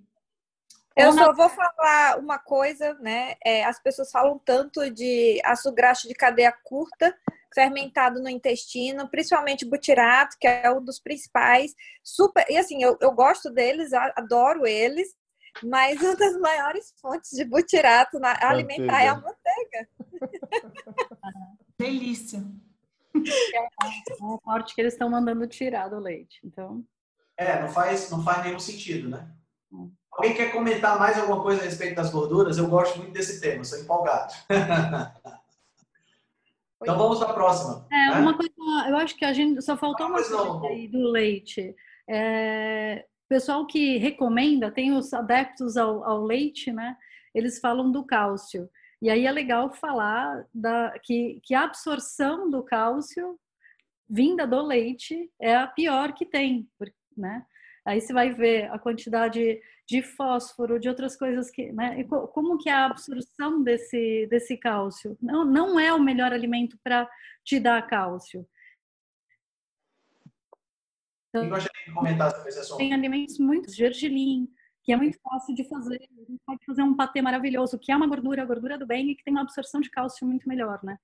[0.94, 3.34] Eu só vou falar uma coisa, né?
[3.42, 7.16] É, as pessoas falam tanto de açúcar graxo de cadeia curta,
[7.54, 11.74] fermentado no intestino, principalmente butirato, que é um dos principais.
[12.02, 15.08] Super, e assim, eu, eu gosto deles, adoro eles,
[15.62, 19.88] mas uma das maiores fontes de butirato na, alimentar é a manteiga.
[21.78, 22.42] Delícia
[23.14, 26.40] é o corte que eles estão mandando tirar do leite.
[26.44, 26.84] Então.
[27.36, 29.28] É, não faz, não faz nenhum sentido, né?
[29.72, 29.90] Hum.
[30.10, 32.58] Alguém quer comentar mais alguma coisa a respeito das gorduras?
[32.58, 34.32] Eu gosto muito desse tema, sou empolgado.
[36.82, 37.86] então vamos para a próxima.
[37.90, 38.20] É, né?
[38.20, 38.52] uma coisa,
[38.88, 41.74] eu acho que a gente só faltou uma coisa aí do leite.
[42.08, 46.96] É, pessoal que recomenda, tem os adeptos ao, ao leite, né?
[47.34, 48.68] Eles falam do cálcio.
[49.00, 53.38] E aí é legal falar da, que, que a absorção do cálcio
[54.08, 56.68] vinda do leite é a pior que tem,
[57.16, 57.44] né?
[57.84, 62.04] Aí você vai ver a quantidade de fósforo, de outras coisas que, né?
[62.04, 65.16] Como que é a absorção desse desse cálcio?
[65.20, 67.08] Não, não é o melhor alimento para
[67.44, 68.46] te dar cálcio.
[71.28, 72.78] Então, gostaria de comentar sobre esse assunto.
[72.78, 74.46] Tem alimentos muito gergelim,
[74.84, 75.96] que é muito fácil de fazer.
[75.96, 79.10] A gente pode fazer um patê maravilhoso, que é uma gordura, a gordura do bem
[79.10, 80.98] e que tem uma absorção de cálcio muito melhor, né?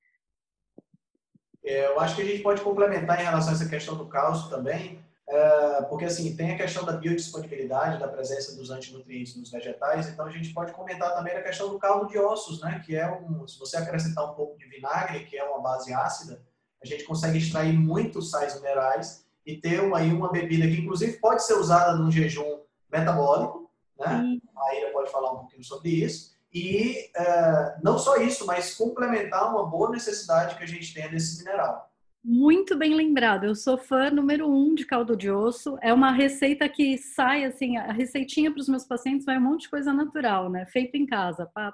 [1.65, 4.49] É, eu acho que a gente pode complementar em relação a essa questão do cálcio
[4.49, 10.09] também, é, porque assim tem a questão da biodisponibilidade, da presença dos antinutrientes nos vegetais,
[10.09, 12.83] então a gente pode comentar também a questão do caldo de ossos, né?
[12.85, 16.43] Que é um, se você acrescentar um pouco de vinagre, que é uma base ácida,
[16.83, 21.19] a gente consegue extrair muitos sais minerais e ter uma, aí uma bebida que inclusive
[21.19, 22.61] pode ser usada num jejum
[22.91, 24.39] metabólico, né?
[24.57, 26.33] A Ira pode falar um pouquinho sobre isso.
[26.53, 31.37] E é, não só isso, mas complementar uma boa necessidade que a gente tem desse
[31.39, 31.91] mineral.
[32.25, 33.45] Muito bem lembrado.
[33.45, 35.79] Eu sou fã número um de caldo de osso.
[35.81, 39.63] É uma receita que sai assim, a receitinha para os meus pacientes vai um monte
[39.63, 40.67] de coisa natural, né?
[40.67, 41.47] Feito em casa.
[41.47, 41.73] Pá.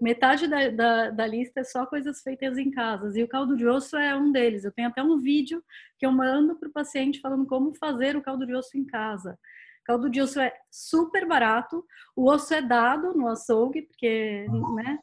[0.00, 3.18] Metade da, da, da, lista é só coisas feitas em casa.
[3.18, 4.64] E o caldo de osso é um deles.
[4.64, 5.62] Eu tenho até um vídeo
[5.98, 9.38] que eu mando para o paciente falando como fazer o caldo de osso em casa.
[9.84, 14.98] Caldo de osso é super barato, o osso é dado no açougue, porque, né?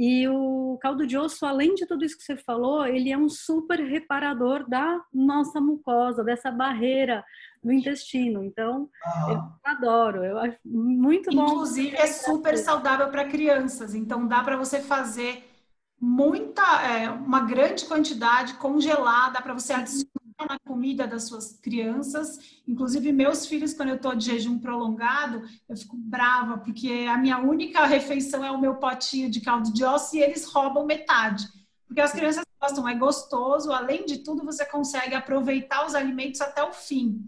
[0.00, 3.28] E o caldo de osso, além de tudo isso que você falou, ele é um
[3.28, 7.24] super reparador da nossa mucosa, dessa barreira
[7.64, 8.44] do intestino.
[8.44, 9.32] Então, uhum.
[9.32, 11.46] eu adoro, eu acho muito bom.
[11.46, 13.92] Inclusive, é super saudável para crianças.
[13.92, 15.44] Então, dá para você fazer
[16.00, 22.38] muita, é, uma grande quantidade congelada para você adicionar na comida das suas crianças.
[22.66, 27.38] Inclusive, meus filhos, quando eu estou de jejum prolongado, eu fico brava, porque a minha
[27.38, 31.46] única refeição é o meu potinho de caldo de osso e eles roubam metade.
[31.86, 36.62] Porque as crianças gostam, é gostoso, além de tudo, você consegue aproveitar os alimentos até
[36.62, 37.24] o fim.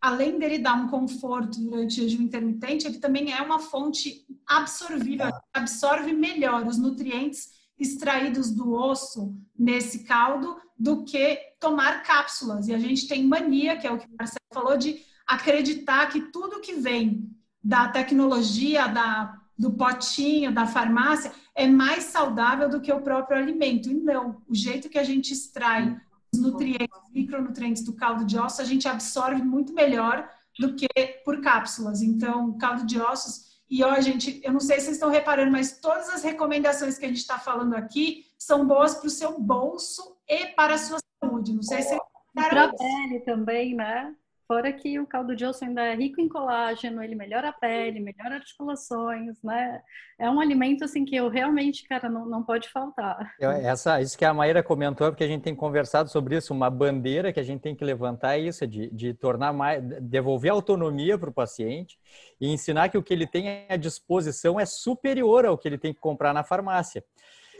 [0.00, 5.32] Além dele dar um conforto durante o jejum intermitente, ele também é uma fonte absorvível,
[5.52, 12.68] absorve melhor os nutrientes extraídos do osso nesse caldo do que tomar cápsulas.
[12.68, 16.20] E a gente tem mania, que é o que o Marcelo falou, de acreditar que
[16.20, 17.30] tudo que vem
[17.62, 23.90] da tecnologia, da, do potinho, da farmácia, é mais saudável do que o próprio alimento.
[23.90, 26.00] E não, o jeito que a gente extrai
[26.32, 30.86] os nutrientes, micronutrientes do caldo de osso, a gente absorve muito melhor do que
[31.24, 32.02] por cápsulas.
[32.02, 35.78] Então, caldo de ossos e ó, gente, eu não sei se vocês estão reparando, mas
[35.80, 40.15] todas as recomendações que a gente está falando aqui são boas para o seu bolso
[40.28, 41.52] e para a sua saúde.
[41.52, 41.98] Não sei se
[42.34, 44.14] para a pele também, né?
[44.46, 47.98] Fora que o caldo de osso ainda é rico em colágeno, ele melhora a pele,
[47.98, 49.82] melhora articulações, né?
[50.20, 53.34] É um alimento assim que eu realmente, cara, não, não pode faltar.
[53.40, 57.32] Essa, isso que a Maíra comentou, porque a gente tem conversado sobre isso, uma bandeira
[57.32, 61.30] que a gente tem que levantar é isso, de, de tornar mais, devolver autonomia para
[61.30, 61.98] o paciente
[62.40, 65.92] e ensinar que o que ele tem à disposição é superior ao que ele tem
[65.92, 67.04] que comprar na farmácia.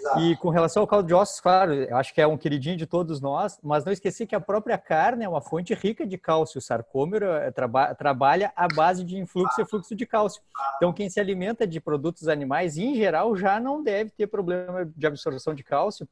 [0.07, 0.21] Exato.
[0.21, 2.87] E com relação ao caldo de ossos, claro, eu acho que é um queridinho de
[2.87, 6.59] todos nós, mas não esqueci que a própria carne é uma fonte rica de cálcio.
[6.59, 10.43] O sarcômero é, traba trabalha à base de influxo e fluxo de cálcio.
[10.77, 15.07] Então, quem se alimenta de produtos animais, em geral, já não deve ter problema de
[15.07, 16.09] absorção de cálcio,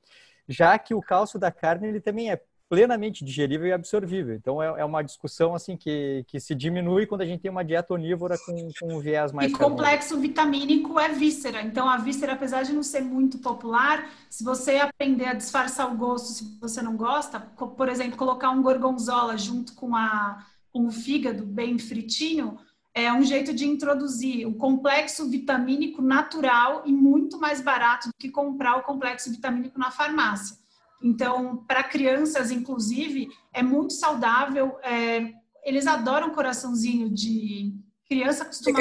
[0.48, 4.34] já que o cálcio da carne ele também é plenamente digerível e absorvível.
[4.34, 7.64] Então é, é, uma discussão assim que, que se diminui quando a gente tem uma
[7.64, 9.52] dieta onívora com, com um viés mais.
[9.52, 11.62] E complexo vitamínico é víscera.
[11.62, 15.96] Então a víscera, apesar de não ser muito popular, se você aprender a disfarçar o
[15.96, 20.90] gosto, se você não gosta, por exemplo, colocar um gorgonzola junto com a com o
[20.90, 22.58] fígado bem fritinho,
[22.92, 28.28] é um jeito de introduzir o complexo vitamínico natural e muito mais barato do que
[28.28, 30.56] comprar o complexo vitamínico na farmácia.
[31.04, 34.78] Então, para crianças, inclusive, é muito saudável.
[34.82, 37.74] É, eles adoram coraçãozinho de
[38.08, 38.80] criança costuma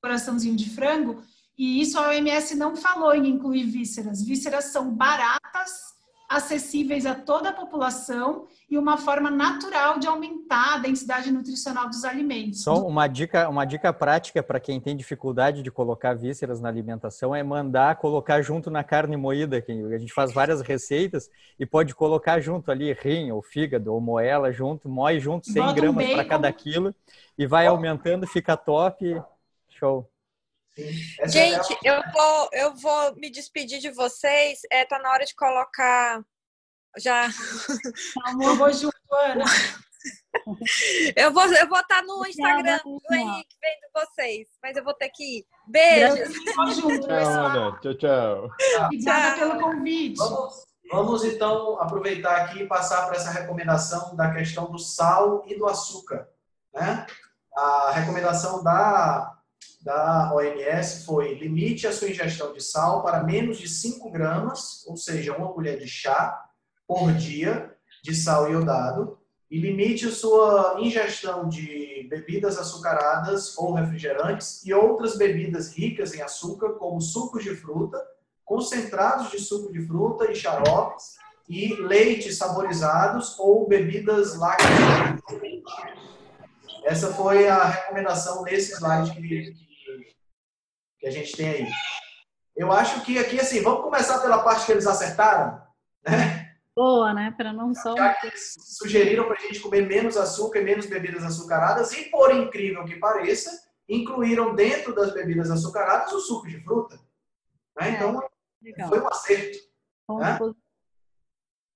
[0.00, 1.22] coraçãozinho de frango.
[1.58, 4.22] E isso a OMS não falou em incluir vísceras.
[4.22, 5.91] Vísceras são baratas
[6.36, 12.04] acessíveis a toda a população e uma forma natural de aumentar a densidade nutricional dos
[12.04, 12.62] alimentos.
[12.62, 17.34] Só uma dica, uma dica prática para quem tem dificuldade de colocar vísceras na alimentação
[17.34, 21.94] é mandar colocar junto na carne moída, que a gente faz várias receitas e pode
[21.94, 26.12] colocar junto ali rim ou fígado ou moela junto, moe junto 100 Bota gramas um
[26.12, 26.94] para cada quilo
[27.38, 29.20] e vai aumentando, fica top,
[29.68, 30.11] show.
[30.76, 34.60] É Gente, eu vou, eu vou me despedir de vocês.
[34.70, 36.22] É, tá na hora de colocar.
[36.98, 37.28] Já.
[38.40, 39.44] Eu vou junto, Ana.
[41.14, 44.94] Eu vou, eu vou estar tá no Instagram do Henrique vendo vocês, mas eu vou
[44.94, 45.46] ter que ir.
[45.68, 46.34] Beijos.
[46.44, 47.78] Tchau, Ana.
[47.80, 48.50] Tchau, tchau.
[48.86, 50.16] Obrigada pelo convite.
[50.16, 55.56] Vamos, vamos então aproveitar aqui e passar para essa recomendação da questão do sal e
[55.56, 56.28] do açúcar.
[56.74, 57.06] Né?
[57.54, 59.38] a recomendação da,
[59.82, 64.96] da OMS foi limite a sua ingestão de sal para menos de 5 gramas, ou
[64.96, 66.40] seja, uma colher de chá
[66.86, 69.18] por dia de sal iodado,
[69.50, 76.22] e limite a sua ingestão de bebidas açucaradas ou refrigerantes e outras bebidas ricas em
[76.22, 78.02] açúcar, como sucos de fruta,
[78.44, 81.16] concentrados de suco de fruta e xaropes,
[81.48, 85.20] e leites saborizados ou bebidas lácteas.
[86.84, 89.54] Essa foi a recomendação nesse slide que,
[91.02, 91.68] que, a gente tem aí.
[92.56, 95.60] Eu acho que aqui, assim, vamos começar pela parte que eles acertaram,
[96.06, 96.42] né?
[96.74, 97.34] boa, né?
[97.36, 97.96] Para não só.
[97.96, 102.04] Já que eles sugeriram para a gente comer menos açúcar e menos bebidas açucaradas, e
[102.04, 103.50] por incrível que pareça,
[103.88, 106.96] incluíram dentro das bebidas açucaradas o suco de fruta.
[107.78, 107.88] Né?
[107.88, 108.22] É, então,
[108.62, 108.88] legal.
[108.88, 109.58] foi um acerto.
[110.18, 110.38] Né?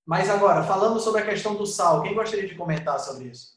[0.05, 3.57] Mas agora, falando sobre a questão do sal, quem gostaria de comentar sobre isso?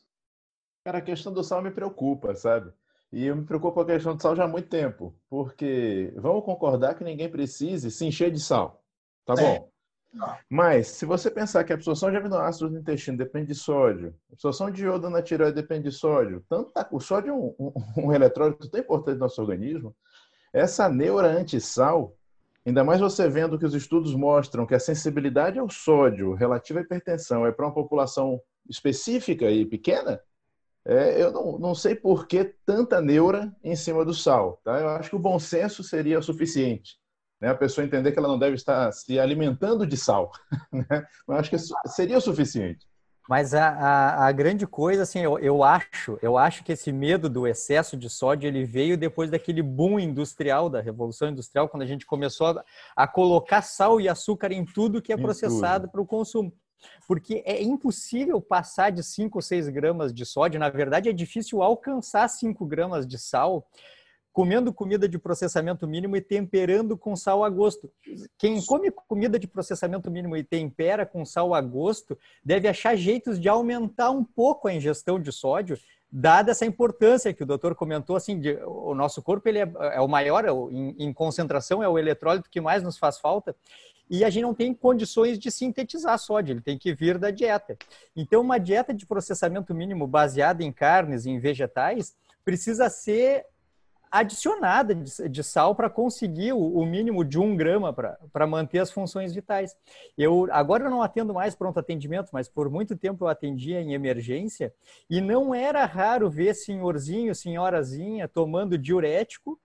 [0.84, 2.74] Cara, a questão do sal me preocupa, sabe?
[3.12, 6.45] E eu me preocupo com a questão do sal já há muito tempo, porque vamos
[6.45, 8.84] concordar que ninguém precise se encher de sal,
[9.26, 9.41] tá é.
[9.41, 9.70] bom?
[10.49, 14.34] Mas, se você pensar que a absorção de aminoácidos no intestino depende de sódio, a
[14.34, 17.74] absorção de iodo na tireoide depende de sódio, tanto tá, o sódio é um, um,
[18.05, 19.95] um eletrólito tão importante no nosso organismo,
[20.51, 22.16] essa neura anti-sal,
[22.66, 26.82] ainda mais você vendo que os estudos mostram que a sensibilidade ao sódio relativa à
[26.82, 30.20] hipertensão é para uma população específica e pequena,
[30.86, 34.59] é, eu não, não sei por que tanta neura em cima do sal.
[34.63, 34.80] Tá?
[34.80, 36.99] Eu acho que o bom senso seria o suficiente
[37.41, 37.49] né?
[37.49, 40.32] a pessoa entender que ela não deve estar se alimentando de sal.
[40.71, 41.05] Né?
[41.27, 41.57] Eu acho que
[41.88, 42.88] seria o suficiente.
[43.27, 47.30] Mas a, a, a, grande coisa, assim, eu, eu acho, eu acho que esse medo
[47.30, 51.86] do excesso de sódio ele veio depois daquele boom industrial, da revolução industrial, quando a
[51.86, 52.63] gente começou a,
[52.95, 56.51] a colocar sal e açúcar em tudo que é processado para o consumo.
[57.07, 61.61] Porque é impossível passar de 5 ou 6 gramas de sódio, na verdade é difícil
[61.61, 63.67] alcançar 5 gramas de sal
[64.32, 67.91] comendo comida de processamento mínimo e temperando com sal a gosto.
[68.38, 73.39] Quem come comida de processamento mínimo e tempera com sal a gosto deve achar jeitos
[73.39, 75.77] de aumentar um pouco a ingestão de sódio,
[76.11, 80.01] dada essa importância que o doutor comentou, assim, de, o nosso corpo ele é, é
[80.01, 83.55] o maior, é o, em, em concentração, é o eletrólito que mais nos faz falta,
[84.10, 87.78] e a gente não tem condições de sintetizar sódio, ele tem que vir da dieta.
[88.16, 93.45] Então, uma dieta de processamento mínimo baseada em carnes e em vegetais precisa ser
[94.12, 99.34] adicionada de, sal para conseguir o, o, mínimo de um grama para manter as funções
[99.34, 99.76] vitais.
[100.18, 103.93] Eu agora eu não atendo mais pronto atendimento, mas por muito tempo eu atendia em
[103.93, 104.74] emergência
[105.10, 109.60] e não era raro ver senhorzinho, senhorazinha tomando diurético,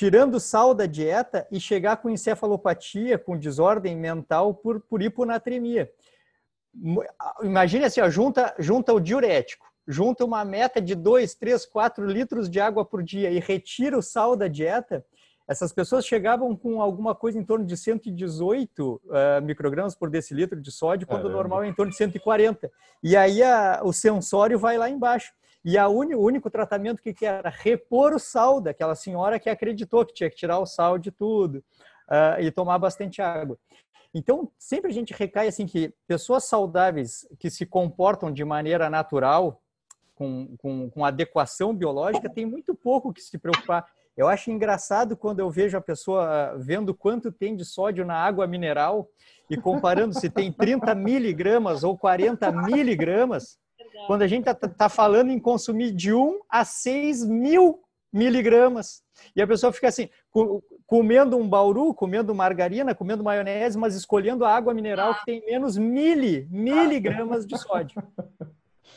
[0.00, 5.90] tirando sal da dieta e chegar com encefalopatia, com desordem mental por, por hiponatremia.
[7.42, 12.48] Imagine assim, ó, junta, junta o diurético junta uma meta de 2, 3, 4 litros
[12.48, 15.04] de água por dia e retira o sal da dieta,
[15.48, 20.60] essas pessoas chegavam com alguma coisa em torno de 118 uh, eh, microgramas por decilitro
[20.60, 22.70] de sódio, quando o normal é em torno de 140.
[23.02, 25.32] E aí a, o sensório vai lá embaixo.
[25.64, 29.50] E a uni, o único tratamento que, que era repor o sal daquela senhora que
[29.50, 31.56] acreditou que tinha que tirar o sal de tudo
[32.08, 33.58] uh, e tomar bastante água.
[34.12, 39.62] Então, sempre a gente recai assim que pessoas saudáveis que se comportam de maneira natural,
[40.14, 43.86] com, com, com adequação biológica, tem muito pouco que se preocupar.
[44.16, 48.16] Eu acho engraçado quando eu vejo a pessoa ah, vendo quanto tem de sódio na
[48.16, 49.08] água mineral
[49.48, 53.58] e comparando se tem 30 miligramas ou 40 miligramas,
[54.06, 57.82] quando a gente está tá falando em consumir de 1 a 6 mil
[58.12, 59.02] miligramas.
[59.34, 60.08] E a pessoa fica assim,
[60.86, 65.76] comendo um bauru, comendo margarina, comendo maionese, mas escolhendo a água mineral que tem menos
[65.76, 68.02] mili, miligramas de sódio.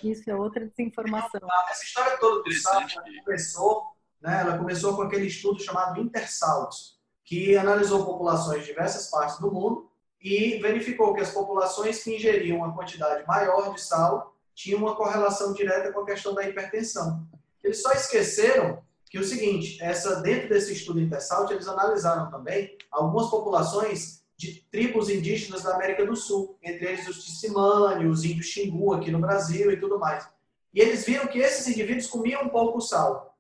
[0.04, 1.42] Isso é outra desinformação.
[1.70, 2.82] Essa história toda do sal
[3.24, 3.86] começou,
[4.22, 9.52] né, ela começou com aquele estudo chamado Intersaltos, que analisou populações de diversas partes do
[9.52, 9.90] mundo
[10.22, 15.54] e verificou que as populações que ingeriam uma quantidade maior de sal tinham uma correlação
[15.54, 17.28] direta com a questão da hipertensão.
[17.64, 23.30] Eles só esqueceram que o seguinte, essa dentro desse estudo Intersalt, eles analisaram também algumas
[23.30, 28.94] populações de tribos indígenas da América do Sul, entre eles os Tissimane, os índios Xingu
[28.94, 30.28] aqui no Brasil e tudo mais.
[30.74, 33.38] E eles viram que esses indivíduos comiam pouco sal.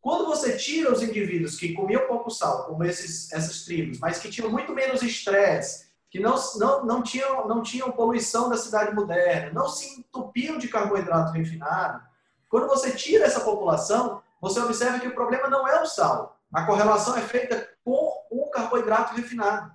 [0.00, 4.30] Quando você tira os indivíduos que comiam pouco sal, como esses, essas tribos, mas que
[4.30, 9.52] tinham muito menos estresse, que não, não, não, tinham, não tinham poluição da cidade moderna,
[9.52, 12.02] não se entupiam de carboidrato refinado,
[12.48, 16.36] quando você tira essa população, você observa que o problema não é o sal.
[16.52, 19.70] A correlação é feita com o carboidrato refinado.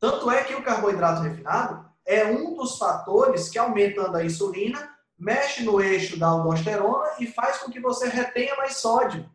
[0.00, 5.62] Tanto é que o carboidrato refinado é um dos fatores que, aumentando a insulina, mexe
[5.62, 9.30] no eixo da aldosterona e faz com que você retenha mais sódio.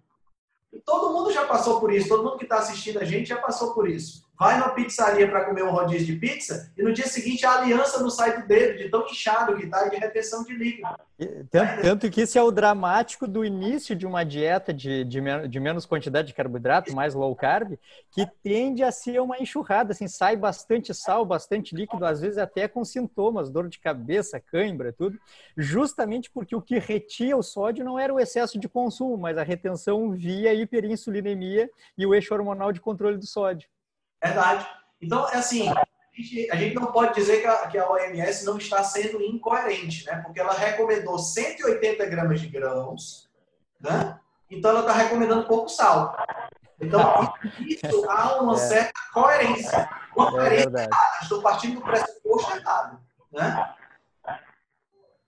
[0.73, 3.37] E todo mundo já passou por isso, todo mundo que está assistindo a gente já
[3.37, 7.05] passou por isso vai numa pizzaria para comer um rodízio de pizza e no dia
[7.05, 10.55] seguinte a aliança não sai do dedo, de tão inchado que está de retenção de
[10.55, 10.89] líquido.
[11.51, 15.59] Tanto, tanto, que isso é o dramático do início de uma dieta de, de, de,
[15.59, 17.77] menos quantidade de carboidrato, mais low carb,
[18.09, 22.67] que tende a ser uma enxurrada, assim, sai bastante sal, bastante líquido, às vezes até
[22.67, 25.19] com sintomas, dor de cabeça, cãibra, tudo,
[25.55, 29.43] justamente porque o que retia o sódio não era o excesso de consumo, mas a
[29.43, 33.69] retenção via hiperinsulinemia e o eixo hormonal de controle do sódio.
[34.23, 34.67] Verdade.
[35.01, 35.83] Então, é assim, a
[36.15, 40.05] gente, a gente não pode dizer que a, que a, OMS não está sendo incoerente,
[40.05, 40.17] né?
[40.17, 43.29] Porque ela recomendou 180 gramas de grãos,
[43.79, 44.19] né?
[44.49, 46.15] Então ela está recomendando pouco sal.
[46.79, 48.57] Então, isso há uma é.
[48.57, 49.89] certa coerência.
[50.15, 50.89] Uma é coerência
[51.21, 52.99] Estou partindo do pressuposto errado,
[53.31, 53.75] né?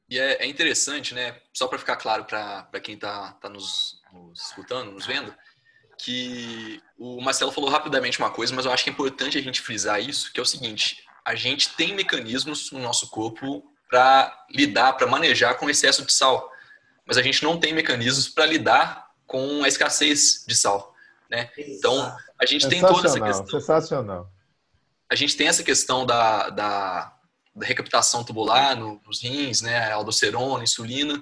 [0.09, 1.39] E é, é interessante, né?
[1.53, 5.33] Só para ficar claro para quem está tá nos, nos escutando, nos vendo,
[5.97, 9.61] que o Marcelo falou rapidamente uma coisa, mas eu acho que é importante a gente
[9.61, 14.93] frisar isso, que é o seguinte: a gente tem mecanismos no nosso corpo para lidar,
[14.93, 16.51] para manejar com o excesso de sal,
[17.05, 20.93] mas a gente não tem mecanismos para lidar com a escassez de sal,
[21.29, 21.49] né?
[21.57, 23.47] Então a gente tem toda essa questão.
[23.47, 24.29] Sensacional.
[25.09, 27.13] A gente tem essa questão da, da,
[27.55, 29.91] da recaptação tubular no, nos rins, né?
[29.91, 31.21] Aldosterona, insulina.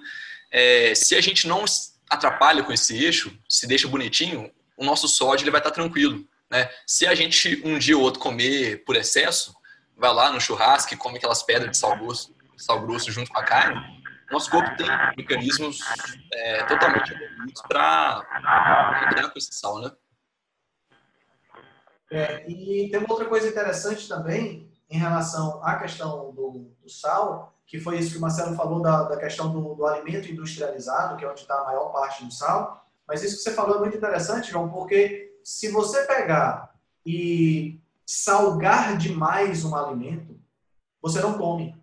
[0.49, 1.65] É, se a gente não
[2.09, 4.51] atrapalha com esse eixo, se deixa bonitinho,
[4.81, 6.25] o nosso sódio ele vai estar tranquilo.
[6.49, 6.67] Né?
[6.87, 9.55] Se a gente um dia ou outro comer por excesso,
[9.95, 13.37] vai lá no churrasco e come aquelas pedras de sal grosso, sal grosso junto com
[13.37, 13.79] a carne,
[14.31, 15.79] nosso corpo tem mecanismos
[16.33, 19.91] é, totalmente evoluídos para lidar com esse sal, né?
[22.09, 27.55] É, e tem uma outra coisa interessante também em relação à questão do, do sal,
[27.65, 31.23] que foi isso que o Marcelo falou da, da questão do, do alimento industrializado, que
[31.23, 32.80] é onde está a maior parte do sal.
[33.07, 36.73] Mas isso que você falou é muito interessante, João, porque se você pegar
[37.05, 40.39] e salgar demais um alimento,
[41.01, 41.75] você não come.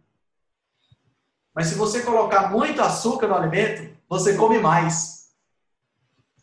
[1.55, 5.18] Mas se você colocar muito açúcar no alimento, você come mais.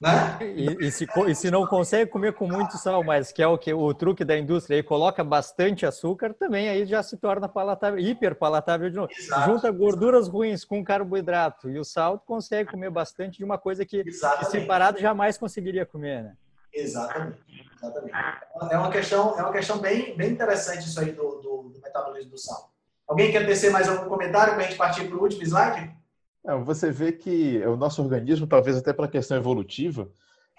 [0.01, 0.37] Né?
[0.41, 3.57] E, e, se, e, se, não consegue comer com muito sal, mas que é o
[3.57, 7.97] que o truque da indústria, aí coloca bastante açúcar, também aí já se torna palatável,
[7.97, 9.09] hiper palatável de novo.
[9.17, 9.49] Exato.
[9.49, 14.03] Junta gorduras ruins com carboidrato e o sal, consegue comer bastante de uma coisa que,
[14.03, 16.33] que separado jamais conseguiria comer, né?
[16.73, 17.39] Exatamente.
[17.77, 18.13] Exatamente.
[18.69, 22.31] É uma questão, é uma questão bem, bem interessante isso aí do, do, do metabolismo
[22.31, 22.69] do sal.
[23.07, 25.95] Alguém quer tecer mais algum comentário para a gente partir para o último slide?
[26.47, 30.09] É, você vê que o nosso organismo, talvez até pela questão evolutiva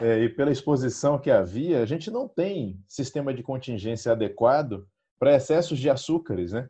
[0.00, 4.86] é, e pela exposição que havia, a gente não tem sistema de contingência adequado
[5.18, 6.68] para excessos de açúcares, né?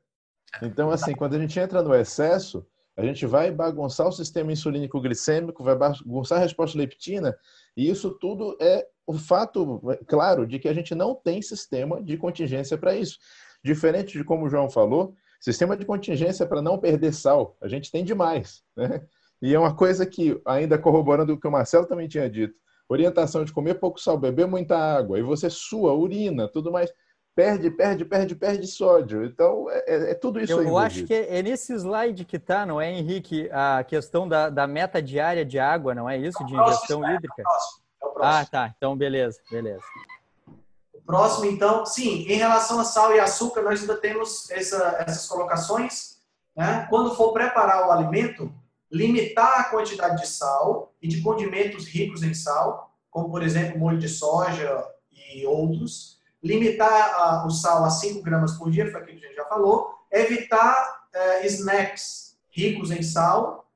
[0.62, 2.64] Então, assim, quando a gente entra no excesso,
[2.96, 7.36] a gente vai bagunçar o sistema insulínico glicêmico, vai bagunçar a resposta leptina,
[7.76, 12.16] e isso tudo é o fato, claro, de que a gente não tem sistema de
[12.16, 13.18] contingência para isso.
[13.62, 17.91] Diferente de como o João falou, Sistema de contingência para não perder sal, a gente
[17.91, 18.62] tem demais.
[18.76, 19.03] Né?
[19.41, 22.55] E é uma coisa que, ainda corroborando o que o Marcelo também tinha dito,
[22.89, 26.91] orientação de comer pouco sal, beber muita água, e você sua, urina, tudo mais,
[27.37, 29.24] perde, perde, perde, perde sódio.
[29.24, 30.66] Então, é, é, é tudo isso Eu aí.
[30.66, 34.66] Eu acho que é, nesse slide que está, não é, Henrique, a questão da, da
[34.66, 36.45] meta diária de água, não é isso?
[36.47, 37.43] De ingestão hídrica?
[38.18, 38.72] Ah, tá.
[38.76, 39.84] Então, beleza, beleza.
[41.07, 46.16] Próximo, então, sim, em relação a sal e açúcar, nós ainda temos essa, essas colocações.
[46.57, 46.84] Né?
[46.90, 48.52] Quando for preparar o alimento,
[48.90, 53.98] limitar a quantidade de sal e de condimentos ricos em sal, como, por exemplo, molho
[53.98, 56.20] de soja e outros.
[56.42, 59.44] Limitar a, o sal a 5 gramas por dia, foi aquilo que a gente já
[59.44, 59.94] falou.
[60.11, 63.70] Evitar é, snacks ricos em sal.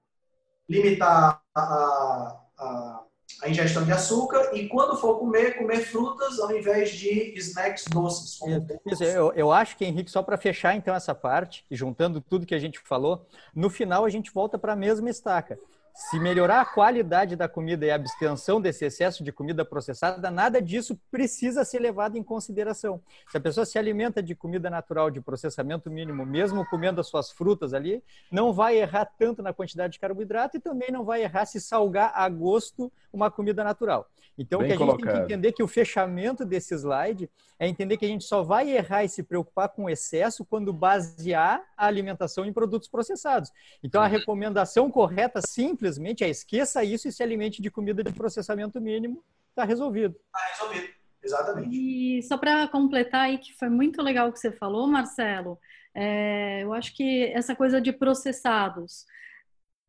[0.68, 3.02] Limitar a, a, a
[3.42, 8.38] a ingestão de açúcar e quando for comer, comer frutas ao invés de snacks doces.
[8.86, 12.54] Isso, eu, eu acho que, Henrique, só para fechar então essa parte, juntando tudo que
[12.54, 15.58] a gente falou, no final a gente volta para a mesma estaca.
[15.94, 20.60] Se melhorar a qualidade da comida e a abstenção desse excesso de comida processada, nada
[20.60, 23.02] disso precisa ser levado em consideração.
[23.28, 27.30] Se a pessoa se alimenta de comida natural de processamento mínimo, mesmo comendo as suas
[27.30, 31.44] frutas ali, não vai errar tanto na quantidade de carboidrato e também não vai errar
[31.44, 34.08] se salgar a gosto uma comida natural.
[34.38, 37.28] Então, Bem o que a gente tem que entender é que o fechamento desse slide
[37.58, 40.72] é entender que a gente só vai errar e se preocupar com o excesso quando
[40.72, 43.52] basear a alimentação em produtos processados.
[43.84, 45.42] Então, a recomendação correta
[45.80, 50.14] simplesmente é esqueça isso e se alimente de comida de processamento mínimo, está resolvido.
[50.26, 51.70] Está resolvido, exatamente.
[51.74, 55.58] E só para completar aí, que foi muito legal o que você falou, Marcelo,
[55.94, 59.06] é, eu acho que essa coisa de processados,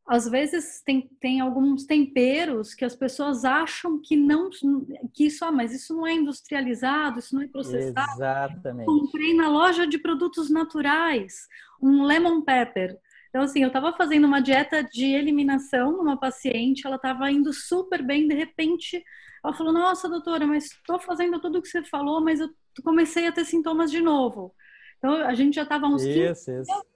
[0.07, 4.49] às vezes tem, tem alguns temperos que as pessoas acham que não
[5.13, 8.13] que isso ah, mas isso não é industrializado, isso não é processado.
[8.13, 8.85] Exatamente.
[8.85, 11.47] Comprei na loja de produtos naturais
[11.81, 12.97] um lemon pepper.
[13.31, 18.03] Então assim, eu estava fazendo uma dieta de eliminação numa paciente, ela estava indo super
[18.03, 19.01] bem, de repente
[19.43, 22.49] ela falou: "Nossa, doutora, mas estou fazendo tudo o que você falou, mas eu
[22.83, 24.53] comecei a ter sintomas de novo".
[24.97, 26.91] Então a gente já estava uns isso, 15 isso.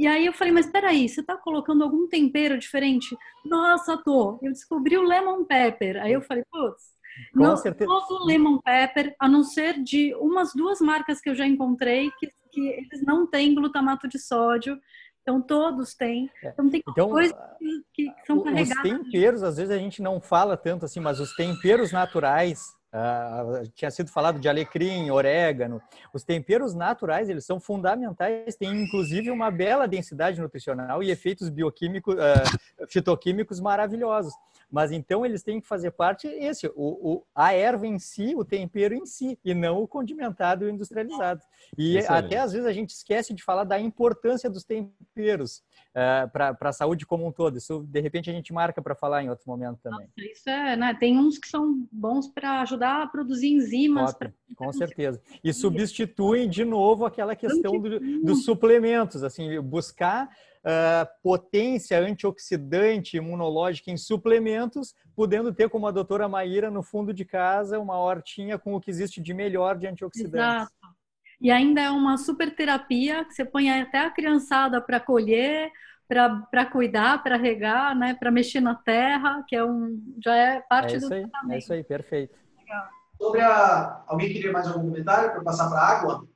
[0.00, 3.14] E aí eu falei, mas peraí, você tá colocando algum tempero diferente?
[3.44, 4.38] Nossa, tô.
[4.42, 6.02] Eu descobri o lemon pepper.
[6.02, 6.94] Aí eu falei, putz,
[7.34, 12.10] não todo lemon pepper, a não ser de umas duas marcas que eu já encontrei
[12.18, 14.80] que, que eles não têm glutamato de sódio.
[15.30, 16.28] Então todos têm.
[16.42, 16.48] É.
[16.48, 17.36] Então tem então, coisas
[17.92, 18.76] que, que são carregadas.
[18.76, 23.68] Os temperos, às vezes a gente não fala tanto assim, mas os temperos naturais Uh,
[23.72, 25.80] tinha sido falado de alecrim, orégano.
[26.12, 32.14] Os temperos naturais, eles são fundamentais, têm inclusive uma bela densidade nutricional e efeitos bioquímicos,
[32.16, 34.34] uh, fitoquímicos maravilhosos.
[34.70, 38.44] Mas então eles têm que fazer parte esse, o, o, a erva em si, o
[38.44, 41.42] tempero em si, e não o condimentado e industrializado.
[41.76, 42.26] E Excelente.
[42.26, 46.72] até às vezes a gente esquece de falar da importância dos temperos uh, para a
[46.72, 47.56] saúde como um todo.
[47.58, 50.06] Isso de repente a gente marca para falar em outro momento também.
[50.06, 50.94] Nossa, isso é, né?
[50.94, 54.14] Tem uns que são bons para ajudar a produzir enzimas.
[54.14, 54.32] Pra...
[54.56, 55.20] Com certeza.
[55.42, 60.28] E substituem de novo aquela questão do, dos suplementos, assim, buscar
[60.60, 67.24] uh, potência antioxidante imunológica em suplementos, podendo ter, como a doutora Maíra, no fundo de
[67.24, 70.38] casa, uma hortinha com o que existe de melhor de antioxidantes.
[70.38, 71.00] Exato.
[71.40, 75.70] E ainda é uma super terapia que você põe até a criançada para colher,
[76.06, 80.96] para cuidar, para regar, né, para mexer na terra, que é um já é parte
[80.96, 82.36] é do aí, É isso aí, perfeito.
[82.70, 82.88] Legal.
[83.18, 86.28] Sobre a alguém queria mais algum comentário para passar para a água?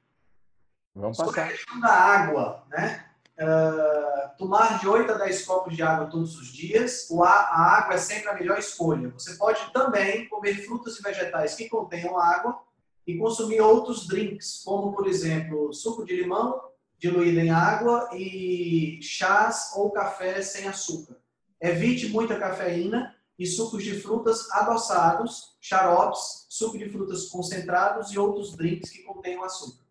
[0.95, 1.31] Vamos passar.
[1.31, 3.07] Sobre a questão da água, né?
[3.39, 7.09] Uh, tomar de 8 a 10 copos de água todos os dias.
[7.11, 9.11] O, a, a água é sempre a melhor escolha.
[9.11, 12.61] Você pode também comer frutas e vegetais que contenham água
[13.07, 16.61] e consumir outros drinks, como, por exemplo, suco de limão
[16.99, 21.17] diluído em água e chás ou café sem açúcar.
[21.61, 28.57] Evite muita cafeína e sucos de frutas adoçados, xaropes, suco de frutas concentrados e outros
[28.57, 29.85] drinks que contenham açúcar.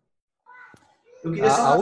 [1.22, 1.78] Eu queria só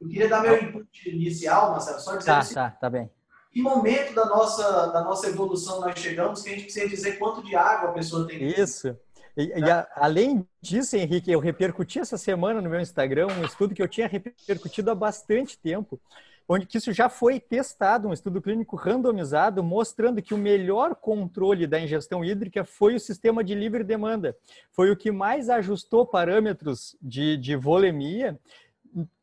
[0.00, 3.10] eu queria dar meu input inicial, Marcelo, só dizer tá, assim, tá, tá bem.
[3.50, 7.42] Que momento da nossa, da nossa evolução nós chegamos que a gente precisa dizer quanto
[7.42, 8.96] de água a pessoa tem Isso.
[9.36, 13.74] E, e a, além disso, Henrique, eu repercuti essa semana no meu Instagram um estudo
[13.74, 16.00] que eu tinha repercutido há bastante tempo,
[16.48, 21.66] onde que isso já foi testado, um estudo clínico randomizado, mostrando que o melhor controle
[21.66, 24.34] da ingestão hídrica foi o sistema de livre demanda.
[24.72, 28.40] Foi o que mais ajustou parâmetros de, de volemia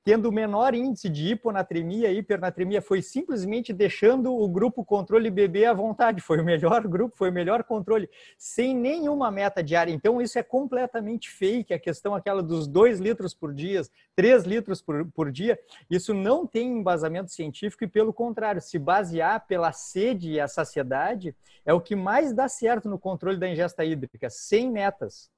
[0.06, 5.66] tendo o menor índice de hiponatremia e hipernatremia, foi simplesmente deixando o grupo controle beber
[5.66, 6.22] à vontade.
[6.22, 8.08] Foi o melhor grupo, foi o melhor controle,
[8.38, 9.92] sem nenhuma meta diária.
[9.92, 13.82] Então, isso é completamente fake, a questão aquela dos 2 litros por dia,
[14.16, 15.60] 3 litros por, por dia,
[15.90, 21.36] isso não tem embasamento científico e, pelo contrário, se basear pela sede e a saciedade,
[21.66, 25.34] é o que mais dá certo no controle da ingesta hídrica, sem metas.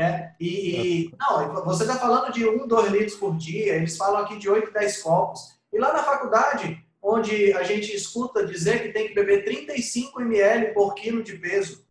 [0.00, 4.22] É, e, e, não, você está falando de 1, 2 litros por dia, eles falam
[4.22, 5.60] aqui de 8, 10 copos.
[5.70, 10.72] E lá na faculdade, onde a gente escuta dizer que tem que beber 35 ml
[10.72, 11.84] por quilo de peso.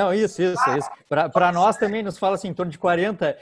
[0.00, 0.88] Não, isso, isso, ah, isso.
[1.08, 3.26] Para nós também nos fala assim, em torno de 40.
[3.26, 3.38] É,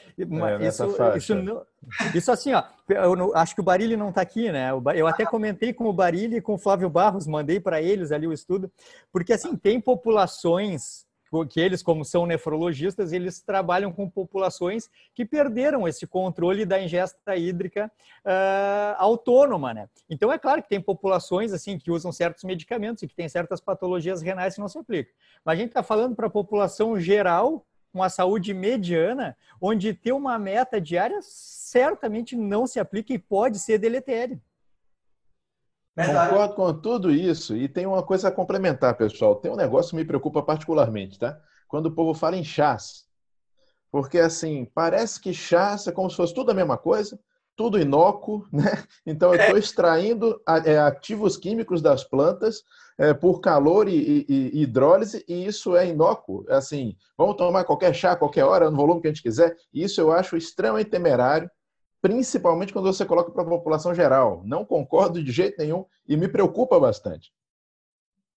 [0.67, 1.67] isso, isso,
[2.15, 4.71] isso, assim, ó, eu acho que o Barilli não está aqui, né?
[4.97, 8.27] Eu até comentei com o Barilli e com o Flávio Barros, mandei para eles ali
[8.27, 8.73] o estudo,
[9.13, 11.07] porque assim, tem populações
[11.49, 17.37] que eles, como são nefrologistas, eles trabalham com populações que perderam esse controle da ingesta
[17.37, 17.91] hídrica
[18.25, 19.89] uh, autônoma, né?
[20.09, 23.61] Então é claro que tem populações assim que usam certos medicamentos e que tem certas
[23.61, 25.13] patologias renais que não se aplicam.
[25.45, 30.13] Mas a gente está falando para a população geral com a saúde mediana, onde ter
[30.13, 34.41] uma meta diária certamente não se aplica e pode ser deletério.
[35.99, 36.31] Verdade.
[36.31, 37.57] Concordo com tudo isso.
[37.57, 39.35] E tem uma coisa a complementar, pessoal.
[39.35, 41.41] Tem um negócio que me preocupa particularmente, tá?
[41.67, 43.05] Quando o povo fala em chás.
[43.91, 47.19] Porque, assim, parece que chás é como se fosse tudo a mesma coisa,
[47.57, 48.85] tudo inócuo, né?
[49.05, 49.59] Então, eu estou é.
[49.59, 52.63] extraindo é, ativos químicos das plantas
[52.97, 56.45] é, por calor e, e, e, hidrólise, e isso é inócuo.
[56.49, 59.57] Assim, vamos tomar qualquer chá, qualquer hora, no volume que a gente quiser.
[59.75, 61.51] Isso eu acho extremamente temerário
[62.01, 64.43] principalmente quando você coloca para a população geral.
[64.45, 67.33] Não concordo de jeito nenhum e me preocupa bastante.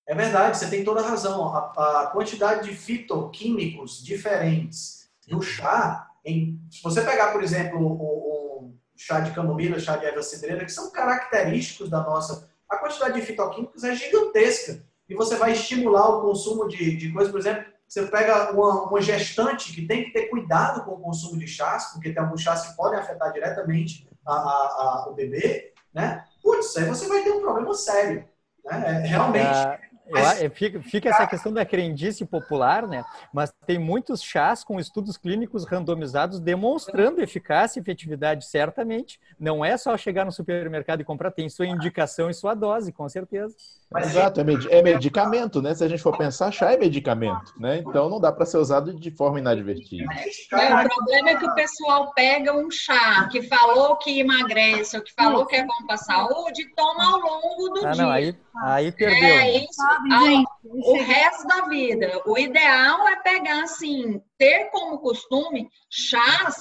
[0.08, 1.56] É verdade, você tem toda a razão.
[1.56, 8.68] A, a quantidade de fitoquímicos diferentes no chá, em, se você pegar, por exemplo, o,
[8.68, 13.20] o chá de camomila, chá de erva cidreira, que são característicos da nossa a quantidade
[13.20, 14.82] de fitoquímicos é gigantesca.
[15.10, 19.02] E você vai estimular o consumo de, de coisas, por exemplo, você pega uma, uma,
[19.02, 22.66] gestante que tem que ter cuidado com o consumo de chás, porque tem alguns chás
[22.66, 26.24] que podem afetar diretamente a, a, a, o bebê, né?
[26.42, 28.26] Putz, aí você vai ter um problema sério.
[28.64, 28.84] Né?
[29.04, 29.46] É, realmente.
[29.46, 29.80] É
[30.10, 30.40] mas...
[30.54, 33.04] Fica, fica, essa questão da crendice popular, né?
[33.34, 39.20] Mas tem muitos chás com estudos clínicos randomizados demonstrando eficácia e efetividade, certamente.
[39.38, 43.08] Não é só chegar no supermercado e comprar, tem sua indicação e sua dose, com
[43.10, 43.54] certeza.
[43.98, 45.76] Exato, é, med é medicamento, né?
[45.76, 47.80] Se a gente for pensar, chá é medicamento, né?
[47.86, 50.06] Então não dá para ser usado de forma inadvertida.
[50.54, 55.04] É, o problema é que o pessoal pega um chá que falou que emagrece ou
[55.04, 58.04] que falou que é bom para a saúde e toma ao longo do ah, dia.
[58.04, 59.28] Não, aí, aí perdeu.
[59.28, 62.22] É isso, sabe, o resto da vida.
[62.26, 66.56] O ideal é pegar, assim, ter como costume chás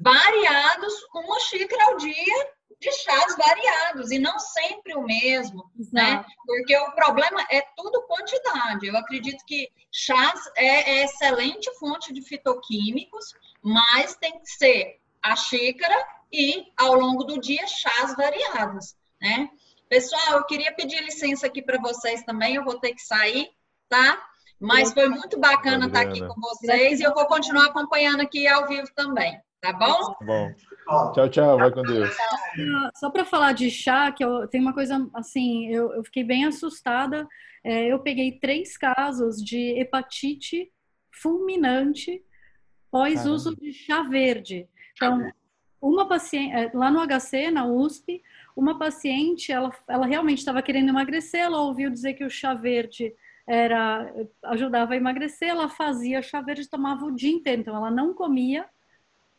[0.00, 2.46] variados, uma xícara ao dia
[2.82, 6.24] de chás variados e não sempre o mesmo, né?
[6.44, 8.88] Porque o problema é tudo quantidade.
[8.88, 15.36] Eu acredito que chás é, é excelente fonte de fitoquímicos, mas tem que ser a
[15.36, 15.94] xícara
[16.32, 19.48] e ao longo do dia chás variados, né?
[19.88, 23.48] Pessoal, eu queria pedir licença aqui para vocês também, eu vou ter que sair,
[23.88, 24.20] tá?
[24.58, 28.66] Mas foi muito bacana estar aqui com vocês e eu vou continuar acompanhando aqui ao
[28.66, 30.14] vivo também, tá bom?
[30.14, 31.12] Tá bom.
[31.12, 32.10] Tchau, tchau, vai com Deus.
[32.96, 36.44] Só para falar de chá, que eu, tem uma coisa assim, eu, eu fiquei bem
[36.44, 37.26] assustada.
[37.64, 40.70] É, eu peguei três casos de hepatite
[41.12, 42.22] fulminante
[42.90, 44.68] pós uso de chá verde.
[44.94, 45.32] Então,
[45.80, 48.22] uma paciente, é, lá no HC, na USP,
[48.54, 53.14] uma paciente, ela, ela realmente estava querendo emagrecer, ela ouviu dizer que o chá verde
[53.46, 54.12] era
[54.44, 58.68] ajudava a emagrecer, ela fazia chá verde, tomava o dia inteiro, então ela não comia,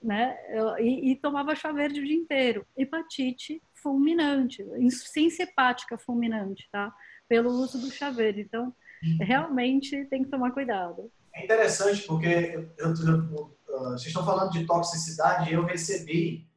[0.04, 0.38] né,
[0.80, 2.66] e, e tomava chá verde o dia inteiro.
[2.78, 6.94] Hepatite fulminante, insuficiência hepática fulminante, tá?
[7.28, 8.42] Pelo uso do chá verde.
[8.42, 8.74] Então,
[9.22, 11.12] realmente tem que tomar cuidado.
[11.36, 13.56] É interessante porque eu, eu,
[13.92, 16.48] vocês estão falando de toxicidade e eu recebi,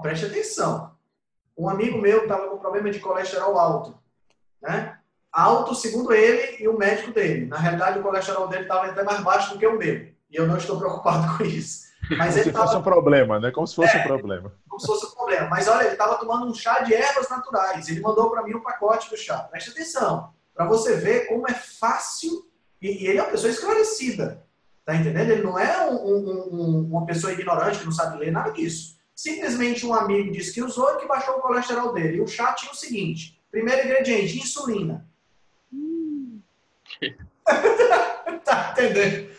[0.00, 0.94] preste atenção,
[1.56, 3.98] um amigo meu estava com problema de colesterol alto,
[4.62, 4.98] né?
[5.32, 7.46] Alto, segundo ele e o médico dele.
[7.46, 9.94] Na realidade, o colesterol dele estava até mais baixo do que o meu.
[9.94, 11.92] E eu não estou preocupado com isso.
[12.10, 12.66] Mas como se tava...
[12.66, 13.50] fosse um problema, né?
[13.50, 14.52] Como se fosse é, um problema.
[14.68, 15.48] Como se fosse um problema.
[15.48, 17.88] Mas olha, ele estava tomando um chá de ervas naturais.
[17.88, 19.38] Ele mandou para mim um pacote do chá.
[19.50, 20.32] Preste atenção.
[20.54, 22.46] Para você ver como é fácil.
[22.80, 24.44] E, e, ele é uma pessoa esclarecida.
[24.84, 25.30] Tá entendendo?
[25.30, 28.98] Ele não é um, um, um, uma pessoa ignorante que não sabe ler, nada disso.
[29.14, 32.18] Simplesmente um amigo disse que usou e que baixou o colesterol dele.
[32.18, 35.08] E o chá tinha o seguinte: primeiro ingrediente, insulina.
[35.72, 36.40] Hum.
[38.44, 39.30] tá entendendo?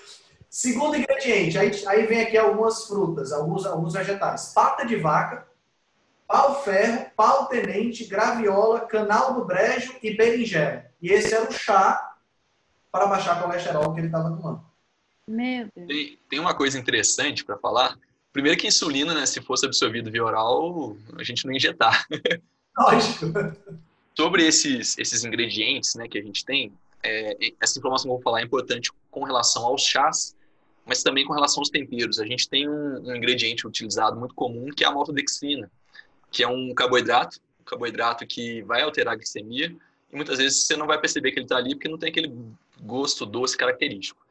[0.55, 4.53] Segundo ingrediente, aí, aí vem aqui algumas frutas, alguns, alguns vegetais.
[4.53, 5.45] Pata de vaca,
[6.25, 10.85] pau-ferro, pau-tenente, graviola, canal do brejo e berinjela.
[11.01, 12.15] E esse era o chá
[12.89, 14.63] para baixar o colesterol que ele estava tomando.
[15.27, 15.87] Meu Deus.
[15.89, 17.97] Tem, tem uma coisa interessante para falar
[18.31, 22.05] Primeiro que insulina, né, se fosse absorvido via oral, a gente não ia injetar.
[22.79, 23.25] Lógico.
[24.13, 26.71] Sobre esses, esses ingredientes né, que a gente tem,
[27.03, 30.35] é, essa informação que eu vou falar é importante com relação aos chás,
[30.85, 32.19] mas também com relação aos temperos.
[32.19, 35.69] A gente tem um, um ingrediente utilizado muito comum que é a maltodextrina,
[36.31, 39.75] que é um carboidrato, um carboidrato que vai alterar a glicemia
[40.11, 42.33] e muitas vezes você não vai perceber que ele está ali porque não tem aquele
[42.81, 44.25] gosto doce característico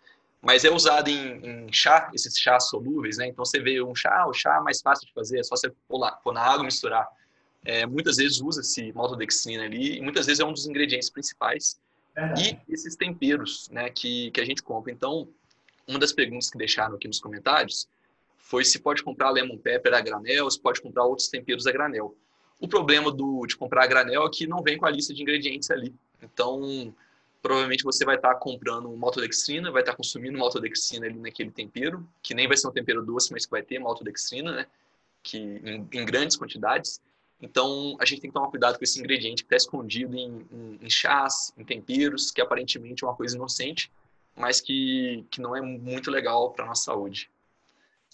[0.44, 3.26] mas é usado em, em, chá, esses chás solúveis, né?
[3.26, 5.72] Então você vê um chá, o chá é mais fácil de fazer, é só você
[5.88, 7.08] pôr, lá, pôr na água e misturar.
[7.64, 11.80] É, muitas vezes usa-se maltodextrina ali, e muitas vezes é um dos ingredientes principais.
[12.38, 14.92] E esses temperos, né, que, que a gente compra.
[14.92, 15.26] Então,
[15.86, 17.88] uma das perguntas que deixaram aqui nos comentários
[18.36, 22.14] foi se pode comprar lemon pepper a granel, se pode comprar outros temperos a granel.
[22.60, 25.22] O problema do, de comprar a granel é que não vem com a lista de
[25.22, 25.94] ingredientes ali.
[26.22, 26.94] Então,
[27.42, 32.48] provavelmente você vai estar comprando maltodextrina, vai estar consumindo maltodextrina ali naquele tempero, que nem
[32.48, 34.66] vai ser um tempero doce, mas que vai ter maltodextrina, né?
[35.22, 37.00] Que, em, em grandes quantidades.
[37.40, 40.78] Então, a gente tem que tomar cuidado com esse ingrediente que está escondido em, em,
[40.80, 43.90] em, chás, em temperos, que aparentemente é uma coisa inocente,
[44.36, 47.30] mas que, que não é muito legal para a nossa saúde.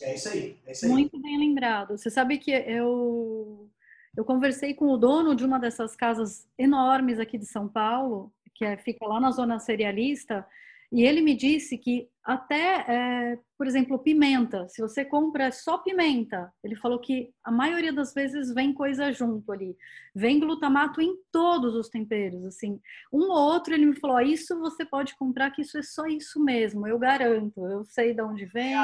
[0.00, 0.90] É isso aí, é isso aí.
[0.90, 1.96] Muito bem lembrado.
[1.96, 3.68] Você sabe que eu,
[4.16, 8.64] eu conversei com o dono de uma dessas casas enormes aqui de São Paulo, que
[8.64, 10.46] é, fica lá na zona cerealista,
[10.92, 16.52] e ele me disse que até, é, por exemplo, pimenta, se você compra só pimenta,
[16.62, 19.76] ele falou que a maioria das vezes vem coisa junto ali.
[20.14, 22.80] Vem glutamato em todos os temperos, assim.
[23.12, 26.42] Um ou outro ele me falou, isso você pode comprar que isso é só isso
[26.42, 28.74] mesmo, eu garanto, eu sei de onde vem.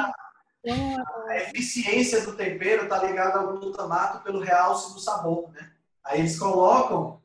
[0.63, 5.71] Então, a eficiência do tempero está ligada ao glutamato pelo realce do sabor, né?
[6.03, 7.21] Aí eles colocam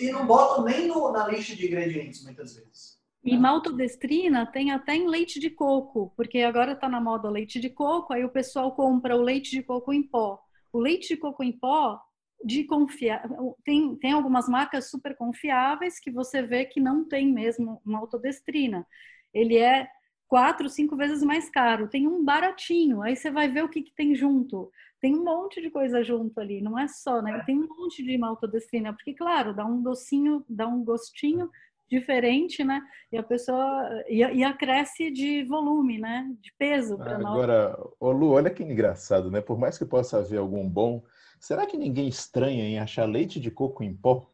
[0.00, 2.93] E não botam nem no, na lista de ingredientes, muitas vezes.
[3.24, 7.70] E maltodestrina tem até em leite de coco, porque agora está na moda leite de
[7.70, 10.38] coco, aí o pessoal compra o leite de coco em pó.
[10.70, 11.98] O leite de coco em pó,
[12.44, 13.26] de confiar,
[13.64, 18.86] tem, tem algumas marcas super confiáveis que você vê que não tem mesmo maltodestrina.
[19.32, 19.88] Ele é
[20.28, 21.88] quatro, cinco vezes mais caro.
[21.88, 24.70] Tem um baratinho, aí você vai ver o que, que tem junto.
[25.00, 27.42] Tem um monte de coisa junto ali, não é só, né?
[27.46, 31.48] Tem um monte de maltodestrina, porque, claro, dá um docinho, dá um gostinho
[31.90, 32.80] diferente, né?
[33.12, 36.26] E a pessoa e, e acresce de volume, né?
[36.40, 37.00] De peso.
[37.00, 39.40] Agora, ô Lu, olha que engraçado, né?
[39.40, 41.02] Por mais que possa haver algum bom,
[41.38, 44.30] será que ninguém estranha em achar leite de coco em pó?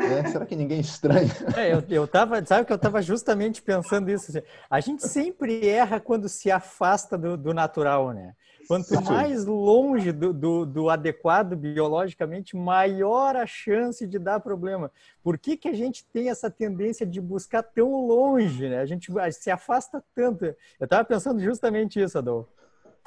[0.00, 1.30] É, será que ninguém estranha?
[1.56, 4.30] É, eu, eu tava, sabe que eu estava justamente pensando isso.
[4.30, 8.34] Assim, a gente sempre erra quando se afasta do, do natural, né?
[8.68, 14.92] Quanto mais longe do, do, do, adequado biologicamente, maior a chance de dar problema.
[15.22, 18.68] Por que, que a gente tem essa tendência de buscar tão longe?
[18.68, 18.78] Né?
[18.78, 20.44] A gente se afasta tanto.
[20.44, 20.54] Eu
[20.84, 22.50] estava pensando justamente isso, Adolfo.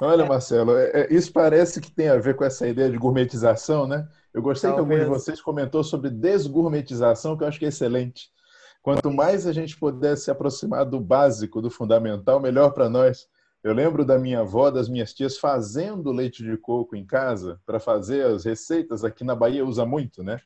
[0.00, 3.86] Olha, Marcelo, é, é, isso parece que tem a ver com essa ideia de gourmetização,
[3.86, 4.08] né?
[4.34, 4.88] Eu gostei Talvez.
[4.88, 8.32] que algum de vocês comentou sobre desgourmetização, que eu acho que é excelente.
[8.82, 13.28] Quanto mais a gente puder se aproximar do básico, do fundamental, melhor para nós.
[13.62, 17.78] Eu lembro da minha avó, das minhas tias fazendo leite de coco em casa para
[17.78, 19.04] fazer as receitas.
[19.04, 20.40] Aqui na Bahia usa muito, né?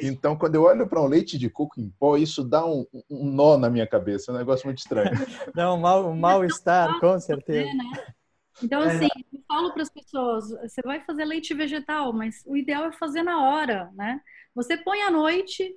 [0.00, 3.30] Então, quando eu olho para um leite de coco em pó, isso dá um, um,
[3.32, 4.30] nó na minha cabeça.
[4.30, 5.10] É um negócio muito estranho.
[5.56, 7.68] Não, mal, um mal-estar, com certeza.
[7.68, 7.84] É, né?
[8.62, 12.84] Então, assim, eu falo para as pessoas: você vai fazer leite vegetal, mas o ideal
[12.84, 14.20] é fazer na hora, né?
[14.54, 15.74] Você põe à noite,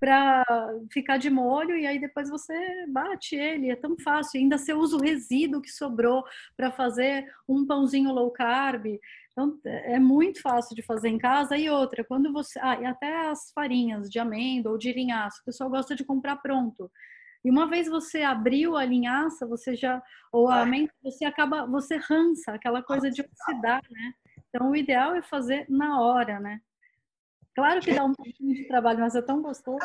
[0.00, 0.44] para
[0.90, 2.54] ficar de molho e aí depois você
[2.88, 4.40] bate ele, é tão fácil.
[4.40, 6.24] Ainda você usa o resíduo que sobrou
[6.56, 8.86] para fazer um pãozinho low carb.
[9.32, 11.56] Então é muito fácil de fazer em casa.
[11.56, 15.44] E outra, quando você, ah, e até as farinhas de amêndoa ou de linhaça, o
[15.44, 16.90] pessoal gosta de comprar pronto.
[17.44, 21.96] E uma vez você abriu a linhaça, você já ou a amêndoa, você acaba, você
[21.96, 24.14] rança aquela coisa de oxidar, né?
[24.48, 26.60] Então o ideal é fazer na hora, né?
[27.54, 29.78] Claro que dá um pouquinho de trabalho, mas é tão gostoso.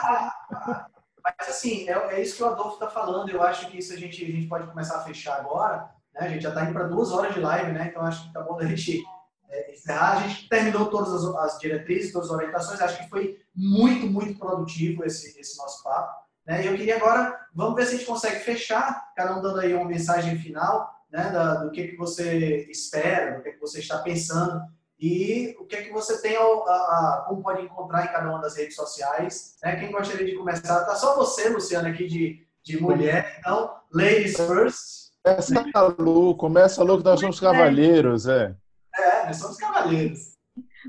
[1.23, 3.29] Mas assim, é, é isso que o Adolfo está falando.
[3.29, 5.89] Eu acho que isso a gente, a gente pode começar a fechar agora.
[6.13, 6.21] Né?
[6.21, 7.87] A gente já está indo para duas horas de live, né?
[7.89, 9.03] Então acho que tá bom da gente
[9.49, 10.17] é, encerrar.
[10.17, 12.81] A gente terminou todas as, as, diretrizes, todas as orientações.
[12.81, 16.25] Acho que foi muito, muito produtivo esse, esse nosso papo.
[16.47, 16.63] Né?
[16.63, 19.73] E eu queria agora, vamos ver se a gente consegue fechar, cada um dando aí
[19.73, 21.29] uma mensagem final, né?
[21.29, 24.61] Da, do que, que você espera, do que, que você está pensando
[24.99, 28.41] e o que é que você tem, a, a, como pode encontrar em cada uma
[28.41, 29.55] das redes sociais.
[29.63, 29.77] Né?
[29.77, 30.83] Quem gostaria de começar?
[30.83, 33.37] Tá só você, Luciano, aqui de, de mulher.
[33.39, 35.09] Então, ladies first.
[35.23, 38.55] Começa a Lu, começa a Lu, que nós somos cavalheiros, é.
[38.97, 40.37] É, nós somos cavalheiros.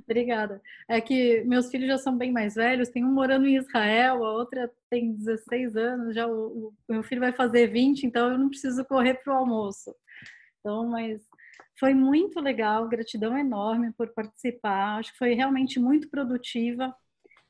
[0.04, 0.60] Obrigada.
[0.88, 4.32] É que meus filhos já são bem mais velhos, tem um morando em Israel, a
[4.32, 8.48] outra tem 16 anos, já o, o meu filho vai fazer 20, então eu não
[8.48, 9.94] preciso correr para o almoço.
[10.60, 11.22] Então, mas
[11.80, 14.98] foi muito legal, gratidão enorme por participar.
[14.98, 16.94] Acho que foi realmente muito produtiva.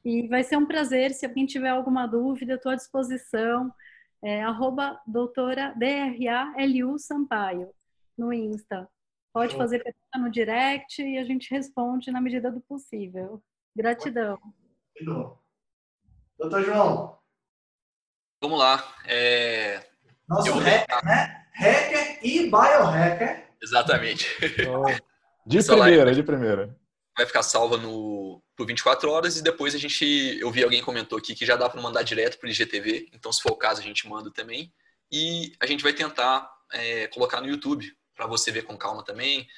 [0.05, 3.75] E vai ser um prazer, se alguém tiver alguma dúvida, estou à disposição.
[4.23, 7.71] É, arroba doutora DRALU Sampaio
[8.17, 8.89] no Insta.
[9.33, 13.43] Pode fazer pergunta no direct e a gente responde na medida do possível.
[13.75, 14.39] Gratidão.
[16.39, 17.19] Doutor João.
[18.41, 18.95] Vamos lá.
[19.07, 19.85] É...
[20.29, 21.47] Nosso hacker, né?
[21.55, 24.27] Hacker e biohacker Exatamente.
[25.47, 26.77] De Essa primeira, de primeira.
[27.17, 30.39] Vai ficar salva no por 24 horas e depois a gente.
[30.39, 33.33] Eu vi alguém comentou aqui que já dá para mandar direto para o IGTV, então
[33.33, 34.73] se for o caso a gente manda também.
[35.11, 39.49] E a gente vai tentar é, colocar no YouTube para você ver com calma também.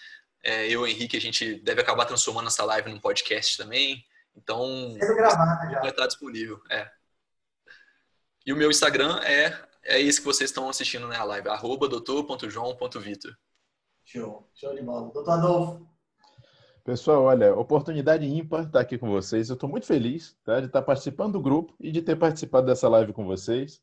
[0.42, 4.04] É, eu e o Henrique, a gente deve acabar transformando essa live num podcast também.
[4.34, 6.62] Então, gravado, vai estar disponível.
[6.70, 6.88] É.
[8.46, 13.36] E o meu Instagram é, é esse que vocês estão assistindo na live, arroba doutor.joão.vitor.
[14.04, 15.10] Show, show de bola.
[15.12, 15.86] Doutor Adolfo.
[16.84, 19.48] Pessoal, olha, oportunidade ímpar estar aqui com vocês.
[19.48, 22.88] Eu estou muito feliz tá, de estar participando do grupo e de ter participado dessa
[22.88, 23.80] live com vocês.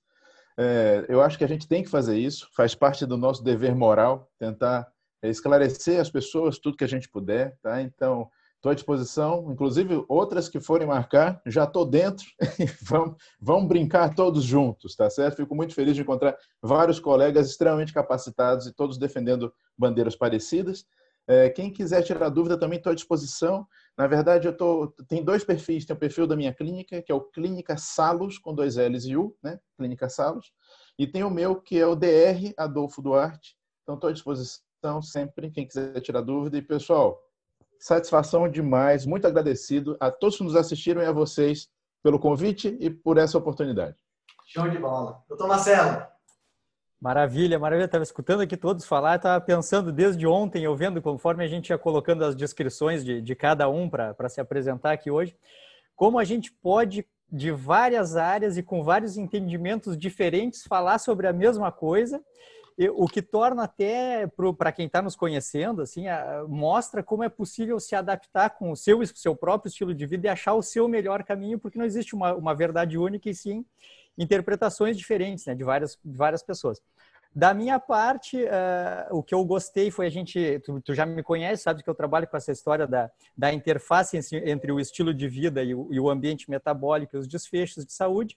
[0.57, 3.74] É, eu acho que a gente tem que fazer isso, faz parte do nosso dever
[3.74, 4.86] moral, tentar
[5.24, 7.57] esclarecer as pessoas tudo que a gente puder.
[7.61, 7.82] Tá?
[7.82, 8.30] Então,
[8.60, 12.26] estou à disposição, inclusive outras que forem marcar, já estou dentro.
[12.84, 15.38] vamos, vamos brincar todos juntos, tá certo?
[15.38, 20.86] Fico muito feliz de encontrar vários colegas extremamente capacitados e todos defendendo bandeiras parecidas.
[21.26, 23.66] É, quem quiser tirar dúvida também estou à disposição.
[23.97, 25.86] Na verdade, eu tô, tem dois perfis.
[25.86, 29.16] Tem o perfil da minha clínica, que é o Clínica Salos, com dois L's e
[29.16, 29.60] U, né?
[29.78, 30.51] Clínica Salos.
[30.97, 33.55] E tem o meu, que é o DR Adolfo Duarte.
[33.84, 36.57] Então, estou à disposição sempre, quem quiser tirar dúvida.
[36.57, 37.22] E, pessoal,
[37.80, 41.69] Satisfação demais, muito agradecido a todos que nos assistiram e a vocês
[42.03, 43.95] pelo convite e por essa oportunidade.
[44.45, 45.23] Show de bola.
[45.30, 46.05] Doutor Marcelo.
[46.99, 47.86] Maravilha, maravilha.
[47.86, 51.77] Estava escutando aqui todos falar, estava pensando desde ontem, eu vendo conforme a gente ia
[51.77, 55.34] colocando as descrições de, de cada um para se apresentar aqui hoje,
[55.95, 61.34] como a gente pode, de várias áreas e com vários entendimentos diferentes, falar sobre a
[61.34, 62.21] mesma coisa
[62.88, 64.25] o que torna até
[64.57, 68.75] para quem está nos conhecendo, assim, a, mostra como é possível se adaptar com o
[68.75, 72.15] seu, seu próprio estilo de vida e achar o seu melhor caminho, porque não existe
[72.15, 73.65] uma, uma verdade única e sim
[74.17, 76.82] interpretações diferentes né, de, várias, de várias pessoas.
[77.36, 80.59] Da minha parte, uh, o que eu gostei foi a gente.
[80.59, 84.19] Tu, tu, já me conhece, sabe que eu trabalho com essa história da, da interface
[84.34, 87.93] entre o estilo de vida e o, e o ambiente metabólico e os desfechos de
[87.93, 88.36] saúde.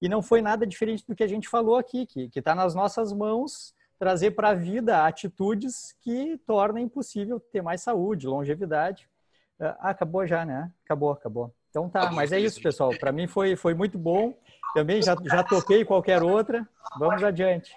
[0.00, 3.12] E não foi nada diferente do que a gente falou aqui, que está nas nossas
[3.12, 9.08] mãos trazer para a vida atitudes que tornem possível ter mais saúde, longevidade.
[9.60, 10.70] Ah, acabou já, né?
[10.84, 11.54] Acabou, acabou.
[11.70, 12.90] Então tá, mas é isso, pessoal.
[12.98, 14.34] Para mim foi, foi muito bom.
[14.74, 16.66] Também já, já toquei qualquer outra.
[16.98, 17.72] Vamos adiante.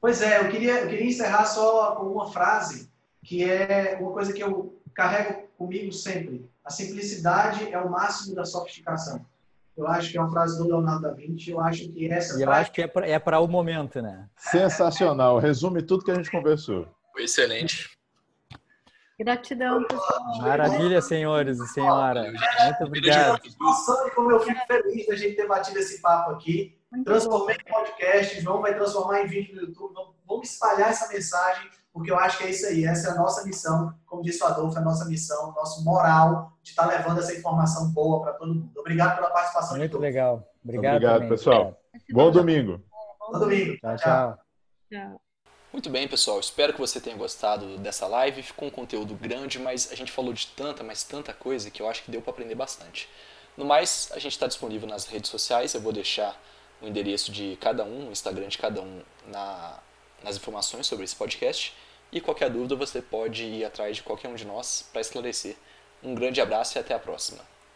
[0.00, 2.90] Pois é, eu queria, eu queria encerrar só com uma frase
[3.24, 6.48] que é uma coisa que eu carrego comigo sempre.
[6.64, 9.24] A simplicidade é o máximo da sofisticação.
[9.76, 11.50] Eu acho que é uma frase do Leonardo da Vinci.
[11.50, 12.38] Eu acho que essa.
[12.38, 14.28] E eu acho que é para é o momento, né?
[14.36, 15.38] Sensacional.
[15.38, 16.88] Resume tudo que a gente conversou.
[17.18, 17.90] Excelente.
[19.18, 20.38] Gratidão, pessoal.
[20.40, 22.24] Maravilha, senhores e senhora.
[22.24, 23.40] Muito obrigado.
[23.58, 26.76] Nossa, como eu fico feliz da gente ter batido esse papo aqui.
[27.04, 29.94] Transformei em podcast, João vai transformar em vídeo no YouTube.
[30.26, 33.42] Vamos espalhar essa mensagem porque eu acho que é isso aí, essa é a nossa
[33.42, 37.34] missão, como disse o Adolfo, é a nossa missão, nosso moral de estar levando essa
[37.34, 38.70] informação boa para todo mundo.
[38.76, 40.46] Obrigado pela participação Muito legal.
[40.62, 41.28] Obrigado, Obrigado também.
[41.30, 41.80] pessoal.
[42.12, 42.84] Bom domingo.
[43.18, 43.78] Bom domingo.
[43.78, 44.38] Tchau, tchau.
[44.92, 45.20] Tchau.
[45.72, 46.38] Muito bem, pessoal.
[46.38, 48.42] Espero que você tenha gostado dessa live.
[48.42, 51.88] Ficou um conteúdo grande, mas a gente falou de tanta, mas tanta coisa que eu
[51.88, 53.08] acho que deu para aprender bastante.
[53.56, 55.72] No mais, a gente está disponível nas redes sociais.
[55.72, 56.38] Eu vou deixar
[56.82, 59.78] o endereço de cada um, o Instagram de cada um, na,
[60.22, 61.74] nas informações sobre esse podcast.
[62.12, 65.56] E qualquer dúvida você pode ir atrás de qualquer um de nós para esclarecer.
[66.02, 67.55] Um grande abraço e até a próxima.